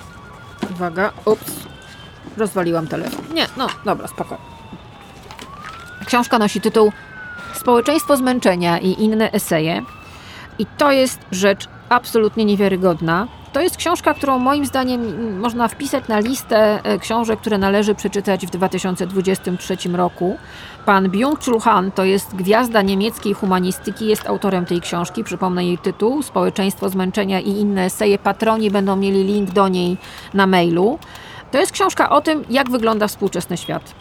Uwaga. 0.72 1.12
Ups. 1.24 1.52
Rozwaliłam 2.36 2.86
telefon. 2.86 3.34
Nie, 3.34 3.46
no 3.56 3.66
dobra, 3.84 4.08
spoko. 4.08 4.36
Książka 6.06 6.38
nosi 6.38 6.60
tytuł 6.60 6.92
Społeczeństwo 7.54 8.16
zmęczenia 8.16 8.78
i 8.78 9.02
inne 9.02 9.32
eseje. 9.32 9.82
I 10.58 10.66
to 10.66 10.92
jest 10.92 11.20
rzecz 11.30 11.68
absolutnie 11.88 12.44
niewiarygodna. 12.44 13.26
To 13.52 13.60
jest 13.60 13.76
książka, 13.76 14.14
którą 14.14 14.38
moim 14.38 14.66
zdaniem 14.66 15.40
można 15.40 15.68
wpisać 15.68 16.08
na 16.08 16.20
listę 16.20 16.84
e, 16.84 16.98
książek, 16.98 17.40
które 17.40 17.58
należy 17.58 17.94
przeczytać 17.94 18.46
w 18.46 18.50
2023 18.50 19.76
roku. 19.92 20.36
Pan 20.86 21.08
Byung-Chul 21.08 21.60
Han 21.60 21.90
to 21.90 22.04
jest 22.04 22.34
gwiazda 22.34 22.82
niemieckiej 22.82 23.34
humanistyki, 23.34 24.06
jest 24.06 24.26
autorem 24.26 24.66
tej 24.66 24.80
książki. 24.80 25.24
Przypomnę 25.24 25.64
jej 25.64 25.78
tytuł: 25.78 26.22
Społeczeństwo 26.22 26.88
zmęczenia 26.88 27.40
i 27.40 27.48
inne 27.48 27.84
eseje. 27.84 28.18
Patroni 28.18 28.70
będą 28.70 28.96
mieli 28.96 29.24
link 29.24 29.50
do 29.50 29.68
niej 29.68 29.96
na 30.34 30.46
mailu. 30.46 30.98
To 31.50 31.58
jest 31.58 31.72
książka 31.72 32.10
o 32.10 32.20
tym, 32.20 32.44
jak 32.50 32.70
wygląda 32.70 33.08
współczesny 33.08 33.56
świat. 33.56 33.94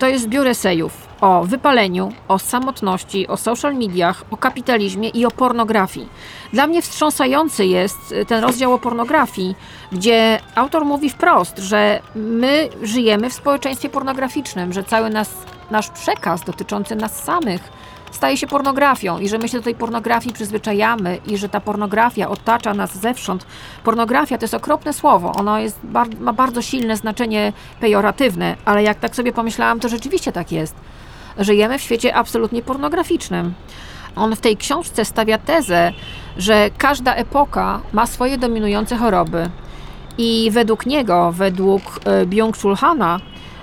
To 0.00 0.08
jest 0.08 0.24
zbiór 0.24 0.46
esejów 0.46 1.08
o 1.20 1.44
wypaleniu, 1.44 2.12
o 2.28 2.38
samotności, 2.38 3.28
o 3.28 3.36
social 3.36 3.74
mediach, 3.74 4.24
o 4.30 4.36
kapitalizmie 4.36 5.08
i 5.08 5.26
o 5.26 5.30
pornografii. 5.30 6.08
Dla 6.52 6.66
mnie 6.66 6.82
wstrząsający 6.82 7.66
jest 7.66 8.14
ten 8.26 8.44
rozdział 8.44 8.72
o 8.72 8.78
pornografii, 8.78 9.54
gdzie 9.92 10.40
autor 10.54 10.84
mówi 10.84 11.10
wprost, 11.10 11.58
że 11.58 12.00
my 12.14 12.68
żyjemy 12.82 13.30
w 13.30 13.34
społeczeństwie 13.34 13.88
pornograficznym, 13.88 14.72
że 14.72 14.84
cały 14.84 15.10
nas, 15.10 15.30
nasz 15.70 15.90
przekaz 15.90 16.44
dotyczący 16.44 16.96
nas 16.96 17.24
samych 17.24 17.60
staje 18.10 18.36
się 18.36 18.46
pornografią 18.46 19.18
i 19.18 19.28
że 19.28 19.38
my 19.38 19.48
się 19.48 19.58
do 19.58 19.64
tej 19.64 19.74
pornografii 19.74 20.34
przyzwyczajamy 20.34 21.18
i 21.26 21.36
że 21.36 21.48
ta 21.48 21.60
pornografia 21.60 22.28
otacza 22.28 22.74
nas 22.74 22.98
zewsząd. 22.98 23.46
Pornografia 23.84 24.38
to 24.38 24.44
jest 24.44 24.54
okropne 24.54 24.92
słowo, 24.92 25.32
ono 25.32 25.58
jest, 25.58 25.80
ma 26.20 26.32
bardzo 26.32 26.62
silne 26.62 26.96
znaczenie 26.96 27.52
pejoratywne, 27.80 28.56
ale 28.64 28.82
jak 28.82 28.98
tak 28.98 29.16
sobie 29.16 29.32
pomyślałam, 29.32 29.80
to 29.80 29.88
rzeczywiście 29.88 30.32
tak 30.32 30.52
jest. 30.52 30.74
Żyjemy 31.38 31.78
w 31.78 31.82
świecie 31.82 32.14
absolutnie 32.14 32.62
pornograficznym. 32.62 33.54
On 34.16 34.36
w 34.36 34.40
tej 34.40 34.56
książce 34.56 35.04
stawia 35.04 35.38
tezę, 35.38 35.92
że 36.36 36.70
każda 36.78 37.14
epoka 37.14 37.80
ma 37.92 38.06
swoje 38.06 38.38
dominujące 38.38 38.96
choroby. 38.96 39.50
I 40.18 40.50
według 40.52 40.86
niego, 40.86 41.32
według 41.32 41.82
e, 42.04 42.26
Byung-Chul 42.26 42.76
Hana, 42.76 43.20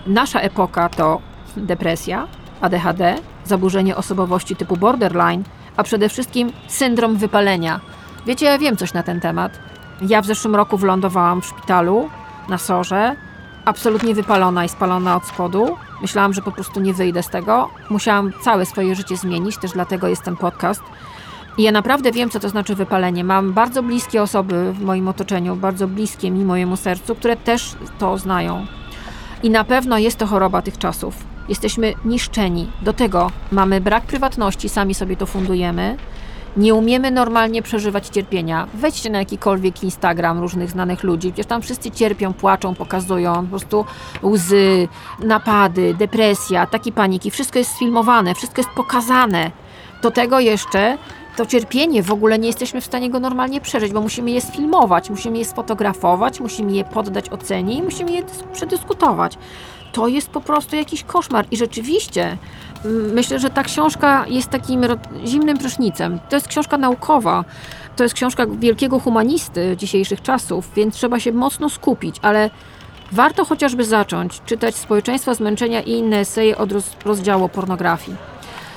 nasza 0.07 0.39
epoka 0.39 0.89
to 0.89 1.21
depresja, 1.57 2.27
ADHD, 2.61 3.15
zaburzenie 3.47 3.95
osobowości 3.95 4.55
typu 4.55 4.77
borderline, 4.77 5.43
a 5.77 5.83
przede 5.83 6.09
wszystkim 6.09 6.51
syndrom 6.67 7.17
wypalenia. 7.17 7.79
Wiecie, 8.25 8.45
ja 8.45 8.57
wiem 8.57 8.77
coś 8.77 8.93
na 8.93 9.03
ten 9.03 9.21
temat. 9.21 9.59
Ja 10.01 10.21
w 10.21 10.25
zeszłym 10.25 10.55
roku 10.55 10.77
wylądowałam 10.77 11.41
w 11.41 11.45
szpitalu 11.45 12.09
na 12.49 12.57
sorze, 12.57 13.15
absolutnie 13.65 14.15
wypalona 14.15 14.65
i 14.65 14.69
spalona 14.69 15.15
od 15.15 15.25
spodu. 15.25 15.77
Myślałam, 16.01 16.33
że 16.33 16.41
po 16.41 16.51
prostu 16.51 16.79
nie 16.79 16.93
wyjdę 16.93 17.23
z 17.23 17.29
tego. 17.29 17.69
Musiałam 17.89 18.31
całe 18.41 18.65
swoje 18.65 18.95
życie 18.95 19.17
zmienić, 19.17 19.57
też 19.57 19.71
dlatego 19.71 20.07
jest 20.07 20.23
ten 20.23 20.37
podcast. 20.37 20.81
I 21.57 21.63
ja 21.63 21.71
naprawdę 21.71 22.11
wiem, 22.11 22.29
co 22.29 22.39
to 22.39 22.49
znaczy 22.49 22.75
wypalenie. 22.75 23.23
Mam 23.23 23.53
bardzo 23.53 23.83
bliskie 23.83 24.21
osoby 24.21 24.73
w 24.73 24.81
moim 24.81 25.07
otoczeniu, 25.07 25.55
bardzo 25.55 25.87
bliskie 25.87 26.31
mi 26.31 26.45
mojemu 26.45 26.77
sercu, 26.77 27.15
które 27.15 27.35
też 27.35 27.75
to 27.99 28.17
znają. 28.17 28.65
I 29.43 29.49
na 29.49 29.63
pewno 29.63 29.97
jest 29.97 30.17
to 30.17 30.27
choroba 30.27 30.61
tych 30.61 30.77
czasów. 30.77 31.26
Jesteśmy 31.49 31.93
niszczeni. 32.05 32.71
Do 32.81 32.93
tego 32.93 33.31
mamy 33.51 33.81
brak 33.81 34.03
prywatności, 34.03 34.69
sami 34.69 34.93
sobie 34.93 35.17
to 35.17 35.25
fundujemy. 35.25 35.97
Nie 36.57 36.73
umiemy 36.73 37.11
normalnie 37.11 37.61
przeżywać 37.61 38.07
cierpienia. 38.07 38.67
Wejdźcie 38.73 39.09
na 39.09 39.19
jakikolwiek 39.19 39.83
Instagram 39.83 40.39
różnych 40.39 40.71
znanych 40.71 41.03
ludzi, 41.03 41.27
przecież 41.27 41.45
tam 41.45 41.61
wszyscy 41.61 41.91
cierpią, 41.91 42.33
płaczą, 42.33 42.75
pokazują 42.75 43.43
po 43.43 43.49
prostu 43.49 43.85
łzy, 44.23 44.87
napady, 45.23 45.93
depresja, 45.93 46.67
takie 46.67 46.91
paniki. 46.91 47.31
Wszystko 47.31 47.59
jest 47.59 47.71
sfilmowane, 47.71 48.35
wszystko 48.35 48.61
jest 48.61 48.69
pokazane. 48.69 49.51
Do 50.01 50.11
tego 50.11 50.39
jeszcze 50.39 50.97
to 51.37 51.45
cierpienie 51.45 52.03
w 52.03 52.11
ogóle 52.11 52.39
nie 52.39 52.47
jesteśmy 52.47 52.81
w 52.81 52.85
stanie 52.85 53.09
go 53.09 53.19
normalnie 53.19 53.61
przeżyć, 53.61 53.93
bo 53.93 54.01
musimy 54.01 54.31
je 54.31 54.41
sfilmować, 54.41 55.09
musimy 55.09 55.37
je 55.37 55.45
sfotografować, 55.45 56.39
musimy 56.39 56.71
je 56.71 56.83
poddać 56.83 57.29
ocenie 57.29 57.77
i 57.77 57.83
musimy 57.83 58.11
je 58.11 58.23
przedyskutować. 58.53 59.37
To 59.97 60.07
jest 60.07 60.29
po 60.29 60.41
prostu 60.41 60.75
jakiś 60.75 61.03
koszmar 61.03 61.45
i 61.51 61.57
rzeczywiście 61.57 62.37
myślę, 63.13 63.39
że 63.39 63.49
ta 63.49 63.63
książka 63.63 64.25
jest 64.27 64.49
takim 64.49 64.85
zimnym 65.25 65.57
prysznicem. 65.57 66.19
To 66.29 66.35
jest 66.35 66.47
książka 66.47 66.77
naukowa, 66.77 67.45
to 67.95 68.03
jest 68.03 68.15
książka 68.15 68.45
wielkiego 68.45 68.99
humanisty 68.99 69.77
dzisiejszych 69.77 70.21
czasów, 70.21 70.71
więc 70.75 70.95
trzeba 70.95 71.19
się 71.19 71.31
mocno 71.31 71.69
skupić, 71.69 72.15
ale 72.21 72.49
warto 73.11 73.45
chociażby 73.45 73.85
zacząć 73.85 74.41
czytać 74.45 74.75
Społeczeństwa 74.75 75.33
Zmęczenia 75.33 75.81
i 75.81 75.91
inne 75.91 76.17
eseje 76.19 76.57
od 76.57 76.69
rozdziału 77.05 77.49
pornografii. 77.49 78.17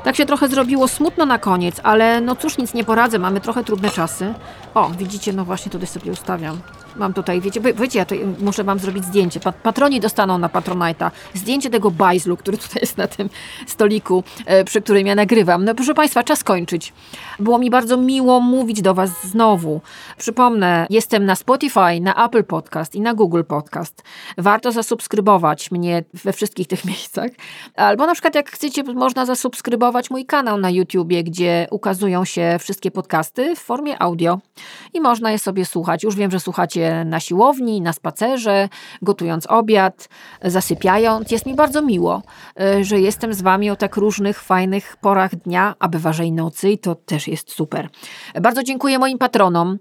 Tak 0.04 0.16
się 0.16 0.26
trochę 0.26 0.48
zrobiło 0.48 0.88
smutno 0.88 1.26
na 1.26 1.38
koniec, 1.38 1.80
ale 1.82 2.20
no 2.20 2.36
cóż, 2.36 2.58
nic 2.58 2.74
nie 2.74 2.84
poradzę, 2.84 3.18
mamy 3.18 3.40
trochę 3.40 3.64
trudne 3.64 3.90
czasy. 3.90 4.34
O, 4.74 4.90
widzicie, 4.98 5.32
no 5.32 5.44
właśnie 5.44 5.72
tutaj 5.72 5.86
sobie 5.86 6.12
ustawiam. 6.12 6.58
Mam 6.96 7.12
tutaj, 7.12 7.40
wiecie, 7.40 7.60
wiecie, 7.60 7.98
ja 7.98 8.06
muszę 8.40 8.64
wam 8.64 8.78
zrobić 8.78 9.04
zdjęcie. 9.04 9.40
Patroni 9.62 10.00
dostaną 10.00 10.38
na 10.38 10.48
Patronite'a 10.48 11.10
zdjęcie 11.34 11.70
tego 11.70 11.90
bajzlu, 11.90 12.36
który 12.36 12.58
tutaj 12.58 12.78
jest 12.80 12.96
na 12.98 13.06
tym 13.06 13.30
stoliku, 13.66 14.24
e, 14.46 14.64
przy 14.64 14.82
którym 14.82 15.06
ja 15.06 15.14
nagrywam. 15.14 15.64
No 15.64 15.74
proszę 15.74 15.94
Państwa, 15.94 16.22
czas 16.22 16.44
kończyć. 16.44 16.92
Było 17.38 17.58
mi 17.58 17.70
bardzo 17.70 17.96
miło 17.96 18.40
mówić 18.40 18.82
do 18.82 18.94
Was 18.94 19.10
znowu. 19.24 19.80
Przypomnę, 20.18 20.86
jestem 20.90 21.24
na 21.24 21.34
Spotify, 21.34 22.00
na 22.00 22.26
Apple 22.26 22.44
Podcast 22.44 22.94
i 22.94 23.00
na 23.00 23.14
Google 23.14 23.42
Podcast. 23.48 24.02
Warto 24.38 24.72
zasubskrybować 24.72 25.70
mnie 25.70 26.04
we 26.24 26.32
wszystkich 26.32 26.66
tych 26.66 26.84
miejscach. 26.90 27.30
Albo 27.76 28.06
na 28.06 28.12
przykład 28.12 28.34
jak 28.34 28.50
chcecie, 28.50 28.82
można 28.82 29.26
zasubskrybować 29.26 30.10
mój 30.10 30.26
kanał 30.26 30.58
na 30.58 30.70
YouTubie, 30.70 31.24
gdzie 31.24 31.66
ukazują 31.70 32.24
się 32.24 32.56
wszystkie 32.60 32.90
podcasty 32.90 33.56
w 33.56 33.58
formie 33.58 34.02
audio 34.02 34.38
i 34.94 35.00
można 35.00 35.32
je 35.32 35.38
sobie 35.38 35.64
słuchać. 35.64 36.02
Już 36.02 36.16
wiem, 36.16 36.30
że 36.30 36.40
słuchacie 36.40 36.79
na 37.04 37.20
siłowni, 37.20 37.80
na 37.80 37.92
spacerze, 37.92 38.68
gotując 39.02 39.46
obiad, 39.46 40.08
zasypiając. 40.42 41.30
Jest 41.30 41.46
mi 41.46 41.54
bardzo 41.54 41.82
miło, 41.82 42.22
e, 42.60 42.84
że 42.84 43.00
jestem 43.00 43.34
z 43.34 43.42
Wami 43.42 43.70
o 43.70 43.76
tak 43.76 43.96
różnych 43.96 44.40
fajnych 44.40 44.96
porach 45.00 45.36
dnia, 45.36 45.74
a 45.78 45.88
bywa, 45.88 46.10
i 46.24 46.32
nocy 46.32 46.70
i 46.70 46.78
to 46.78 46.94
też 46.94 47.28
jest 47.28 47.52
super. 47.52 47.88
Bardzo 48.40 48.62
dziękuję 48.62 48.98
moim 48.98 49.18
patronom. 49.18 49.78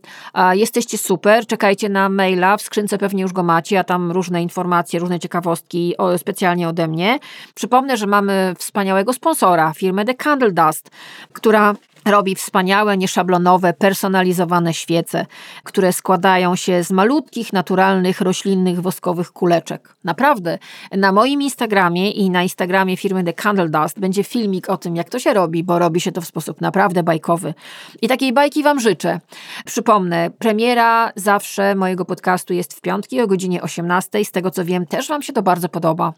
Jesteście 0.51 0.97
super. 0.97 1.45
Czekajcie 1.45 1.89
na 1.89 2.09
maila. 2.09 2.57
W 2.57 2.61
skrzynce 2.61 2.97
pewnie 2.97 3.21
już 3.21 3.33
go 3.33 3.43
macie, 3.43 3.79
a 3.79 3.83
tam 3.83 4.11
różne 4.11 4.41
informacje, 4.41 4.99
różne 4.99 5.19
ciekawostki 5.19 5.95
specjalnie 6.17 6.69
ode 6.69 6.87
mnie. 6.87 7.19
Przypomnę, 7.55 7.97
że 7.97 8.07
mamy 8.07 8.53
wspaniałego 8.57 9.13
sponsora, 9.13 9.73
firmę 9.73 10.05
The 10.05 10.13
Candle 10.13 10.51
Dust, 10.51 10.89
która 11.33 11.75
robi 12.09 12.35
wspaniałe, 12.35 12.97
nieszablonowe, 12.97 13.73
personalizowane 13.73 14.73
świece, 14.73 15.25
które 15.63 15.93
składają 15.93 16.55
się 16.55 16.83
z 16.83 16.91
malutkich, 16.91 17.53
naturalnych, 17.53 18.21
roślinnych, 18.21 18.81
woskowych 18.81 19.31
kuleczek. 19.31 19.95
Naprawdę. 20.03 20.57
Na 20.91 21.11
moim 21.11 21.41
Instagramie 21.41 22.11
i 22.11 22.29
na 22.29 22.43
Instagramie 22.43 22.97
firmy 22.97 23.23
The 23.23 23.33
Candle 23.33 23.69
Dust 23.69 23.99
będzie 23.99 24.23
filmik 24.23 24.69
o 24.69 24.77
tym, 24.77 24.95
jak 24.95 25.09
to 25.09 25.19
się 25.19 25.33
robi, 25.33 25.63
bo 25.63 25.79
robi 25.79 26.01
się 26.01 26.11
to 26.11 26.21
w 26.21 26.25
sposób 26.25 26.61
naprawdę 26.61 27.03
bajkowy. 27.03 27.53
I 28.01 28.07
takiej 28.07 28.33
bajki 28.33 28.63
Wam 28.63 28.79
życzę. 28.79 29.19
Przypomnę, 29.65 30.29
premiera 30.39 31.11
zawsze 31.15 31.75
mojego 31.75 32.05
podcastu 32.05 32.53
jest 32.53 32.73
w 32.73 32.81
piątki 32.81 33.21
o 33.21 33.27
godzinie 33.27 33.61
18. 33.61 34.25
Z 34.25 34.31
tego 34.31 34.51
co 34.51 34.65
wiem, 34.65 34.85
też 34.85 35.07
Wam 35.07 35.21
się 35.21 35.33
to 35.33 35.41
bardzo 35.41 35.69
podoba. 35.69 36.13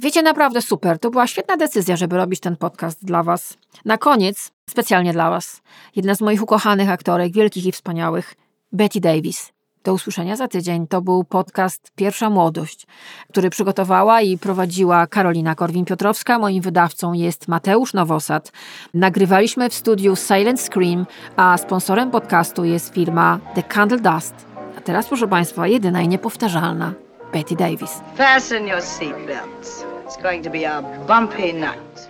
Wiecie, 0.00 0.22
naprawdę 0.22 0.62
super. 0.62 0.98
To 0.98 1.10
była 1.10 1.26
świetna 1.26 1.56
decyzja, 1.56 1.96
żeby 1.96 2.16
robić 2.16 2.40
ten 2.40 2.56
podcast 2.56 3.04
dla 3.04 3.22
Was. 3.22 3.56
Na 3.84 3.98
koniec, 3.98 4.50
specjalnie 4.70 5.12
dla 5.12 5.30
Was, 5.30 5.62
jedna 5.96 6.14
z 6.14 6.20
moich 6.20 6.42
ukochanych 6.42 6.90
aktorek, 6.90 7.32
wielkich 7.32 7.66
i 7.66 7.72
wspaniałych, 7.72 8.34
Betty 8.72 9.00
Davis. 9.00 9.52
Do 9.84 9.94
usłyszenia 9.94 10.36
za 10.36 10.48
tydzień. 10.48 10.86
To 10.86 11.02
był 11.02 11.24
podcast 11.24 11.92
Pierwsza 11.96 12.30
Młodość, 12.30 12.86
który 13.30 13.50
przygotowała 13.50 14.20
i 14.20 14.38
prowadziła 14.38 15.06
Karolina 15.06 15.54
Korwin-Piotrowska. 15.54 16.38
Moim 16.38 16.62
wydawcą 16.62 17.12
jest 17.12 17.48
Mateusz 17.48 17.94
Nowosad. 17.94 18.52
Nagrywaliśmy 18.94 19.70
w 19.70 19.74
studiu 19.74 20.16
Silent 20.16 20.60
Scream, 20.60 21.06
a 21.36 21.58
sponsorem 21.58 22.10
podcastu 22.10 22.64
jest 22.64 22.94
firma 22.94 23.38
The 23.54 23.62
Candle 23.62 23.98
Dust. 23.98 24.34
A 24.78 24.80
teraz, 24.80 25.08
proszę 25.08 25.28
Państwa, 25.28 25.66
jedyna 25.66 26.02
i 26.02 26.08
niepowtarzalna 26.08 27.07
Betty 27.32 27.54
Davis. 27.54 28.00
Fasten 28.14 28.66
your 28.66 28.78
seatbelts. 28.78 29.84
It's 30.04 30.16
going 30.16 30.42
to 30.42 30.50
be 30.50 30.64
a 30.64 30.82
bumpy 31.06 31.52
night. 31.52 32.07